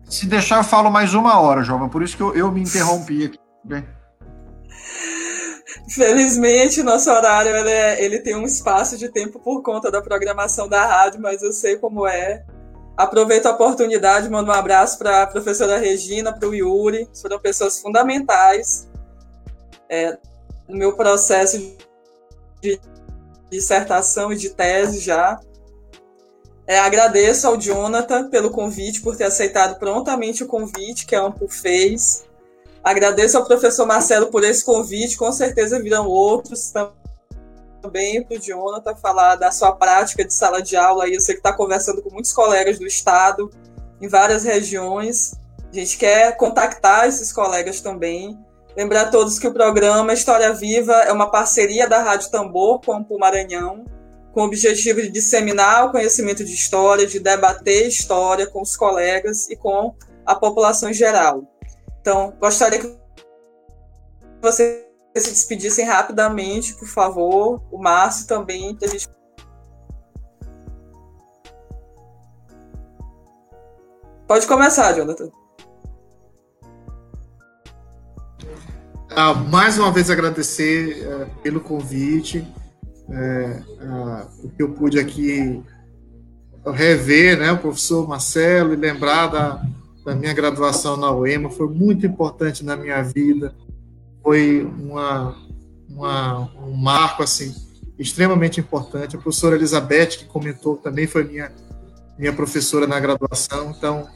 [0.08, 3.24] Se deixar, eu falo mais uma hora, Jovem, por isso que eu, eu me interrompi
[3.26, 3.38] aqui.
[3.64, 3.86] Bem.
[5.88, 10.68] Felizmente, nosso horário ele, é, ele tem um espaço de tempo por conta da programação
[10.68, 12.44] da rádio, mas eu sei como é.
[12.96, 17.80] Aproveito a oportunidade, mando um abraço para a professora Regina, para o Yuri, foram pessoas
[17.80, 18.88] fundamentais
[19.88, 20.18] é,
[20.68, 21.58] no meu processo
[22.60, 22.78] de
[23.50, 25.40] dissertação e de tese já.
[26.66, 31.48] É, agradeço ao Jonathan pelo convite, por ter aceitado prontamente o convite que a Ampul
[31.48, 32.24] fez.
[32.82, 36.72] Agradeço ao professor Marcelo por esse convite, com certeza virão outros
[37.82, 41.08] também para o Jonathan falar da sua prática de sala de aula.
[41.08, 43.50] Eu sei que está conversando com muitos colegas do estado,
[44.00, 45.34] em várias regiões.
[45.70, 48.38] A gente quer contactar esses colegas também.
[48.76, 53.04] Lembrar a todos que o programa História Viva é uma parceria da Rádio Tambor com
[53.08, 53.84] o Maranhão
[54.32, 59.48] com o objetivo de disseminar o conhecimento de história, de debater história com os colegas
[59.50, 61.44] e com a população em geral.
[62.00, 62.96] Então, gostaria que
[64.40, 64.84] vocês
[65.16, 67.62] se despedissem rapidamente, por favor.
[67.70, 69.06] O Márcio também, que a gente.
[74.26, 75.30] Pode começar, Jonathan.
[79.10, 82.46] Ah, mais uma vez agradecer uh, pelo convite
[83.12, 85.62] é, a, o que eu pude aqui
[86.66, 89.62] rever, né, o professor Marcelo, e lembrar da,
[90.04, 93.54] da minha graduação na UEMA, foi muito importante na minha vida,
[94.22, 95.36] foi uma,
[95.88, 97.54] uma, um marco, assim,
[97.98, 99.16] extremamente importante.
[99.16, 101.52] A professora Elizabeth, que comentou, também foi minha,
[102.18, 104.06] minha professora na graduação, então,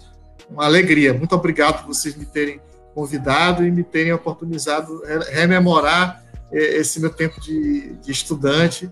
[0.49, 1.13] uma alegria.
[1.13, 2.61] Muito obrigado por vocês me terem
[2.95, 8.91] convidado e me terem oportunizado rememorar esse meu tempo de, de estudante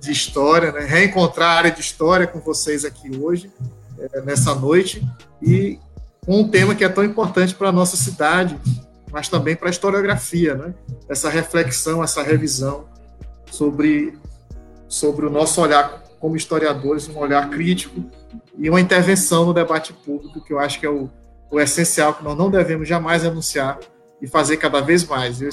[0.00, 0.80] de história, né?
[0.80, 3.50] reencontrar a área de história com vocês aqui hoje,
[3.98, 5.06] é, nessa noite,
[5.42, 5.78] e
[6.24, 8.58] com um tema que é tão importante para a nossa cidade,
[9.10, 10.74] mas também para a historiografia, né?
[11.08, 12.86] essa reflexão, essa revisão
[13.50, 14.18] sobre,
[14.88, 18.04] sobre o nosso olhar como historiadores, um olhar crítico
[18.56, 21.08] e uma intervenção no debate público, que eu acho que é o,
[21.50, 23.78] o essencial, que nós não devemos jamais anunciar
[24.20, 25.40] e fazer cada vez mais.
[25.40, 25.48] Eu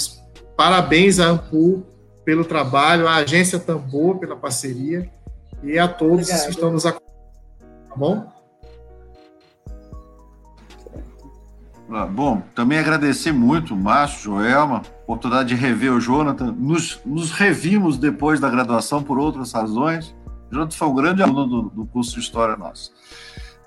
[0.56, 1.86] Parabéns à Ampul
[2.24, 5.10] pelo trabalho, à agência Tambor pela parceria
[5.64, 6.44] e a todos Obrigado.
[6.44, 7.06] que estão nos acompanhando.
[7.90, 8.36] Tá bom?
[11.90, 16.52] Ah, bom, também agradecer muito, Márcio, Joelma, oportunidade de rever o Jonathan.
[16.58, 20.16] Nos, nos revimos depois da graduação por outras razões.
[20.50, 22.92] O Jonathan foi um grande aluno do, do curso de História nosso.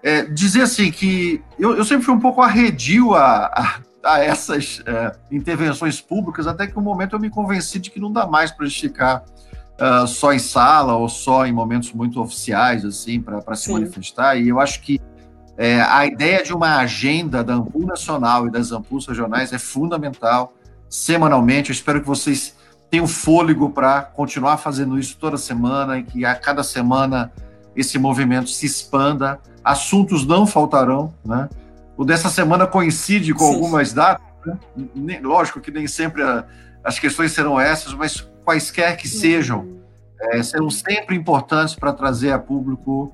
[0.03, 4.83] É, dizer assim que eu, eu, sempre fui um pouco arredio a, a, a essas
[4.87, 8.51] é, intervenções públicas, até que um momento eu me convenci de que não dá mais
[8.51, 9.25] para esticar
[9.79, 14.37] uh, só em sala ou só em momentos muito oficiais, assim, para se manifestar.
[14.37, 15.01] E eu acho que
[15.57, 20.55] é, a ideia de uma agenda da Ampul Nacional e das Ampuls regionais é fundamental,
[20.89, 21.71] semanalmente.
[21.71, 22.55] Eu espero que vocês
[22.89, 27.33] tenham fôlego para continuar fazendo isso toda semana e que a cada semana
[27.75, 29.41] esse movimento se expanda.
[29.65, 31.49] Assuntos não faltarão, né?
[31.99, 33.55] O dessa semana coincide com Sim.
[33.55, 34.25] algumas datas,
[34.95, 35.19] né?
[35.21, 36.47] lógico que nem sempre a,
[36.85, 39.81] as questões serão essas, mas quaisquer que sejam,
[40.21, 43.13] é, serão sempre importantes para trazer a público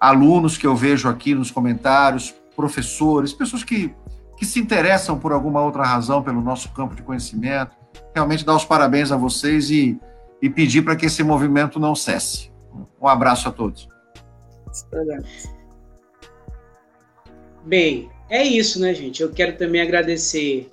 [0.00, 3.94] alunos que eu vejo aqui nos comentários, professores, pessoas que,
[4.38, 7.76] que se interessam por alguma outra razão pelo nosso campo de conhecimento.
[8.14, 10.00] Realmente dar os parabéns a vocês e,
[10.40, 12.50] e pedir para que esse movimento não cesse.
[12.98, 13.86] Um abraço a todos.
[17.64, 19.22] Bem, é isso, né, gente?
[19.22, 20.66] Eu quero também agradecer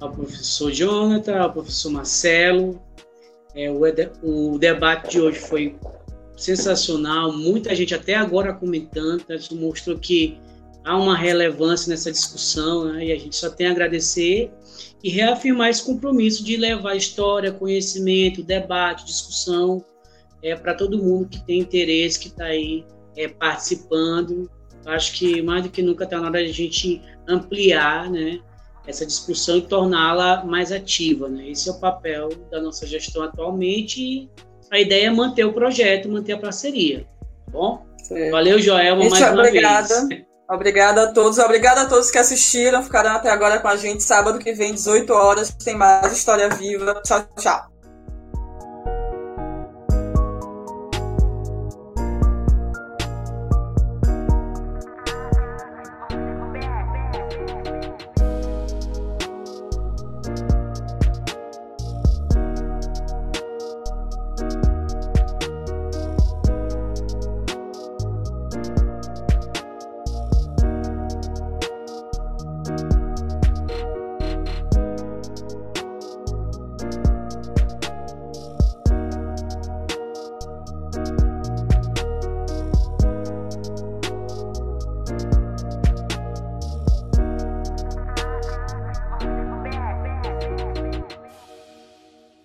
[0.00, 2.80] ao professor Jonathan, ao professor Marcelo.
[3.54, 3.82] É, o,
[4.22, 5.76] o debate de hoje foi
[6.34, 9.34] sensacional, muita gente até agora comentando, tá?
[9.34, 10.40] isso mostrou que
[10.82, 13.04] há uma relevância nessa discussão, né?
[13.04, 14.50] e a gente só tem a agradecer
[15.04, 19.84] e reafirmar esse compromisso de levar história, conhecimento, debate, discussão
[20.42, 24.50] é, para todo mundo que tem interesse, que está aí é, participando.
[24.86, 28.40] Acho que mais do que nunca está na hora de a gente ampliar né,
[28.86, 31.28] essa discussão e torná-la mais ativa.
[31.28, 31.50] Né?
[31.50, 34.30] Esse é o papel da nossa gestão atualmente e
[34.70, 37.06] a ideia é manter o projeto, manter a parceria.
[37.46, 37.86] Tá bom?
[38.02, 38.30] Sim.
[38.30, 40.06] Valeu, Joelma, mais uma obrigada.
[40.06, 40.30] vez.
[40.50, 41.38] Obrigada a todos.
[41.38, 44.02] Obrigada a todos que assistiram, ficaram até agora com a gente.
[44.02, 47.00] Sábado que vem, 18 horas, tem mais História Viva.
[47.04, 47.69] Tchau, tchau.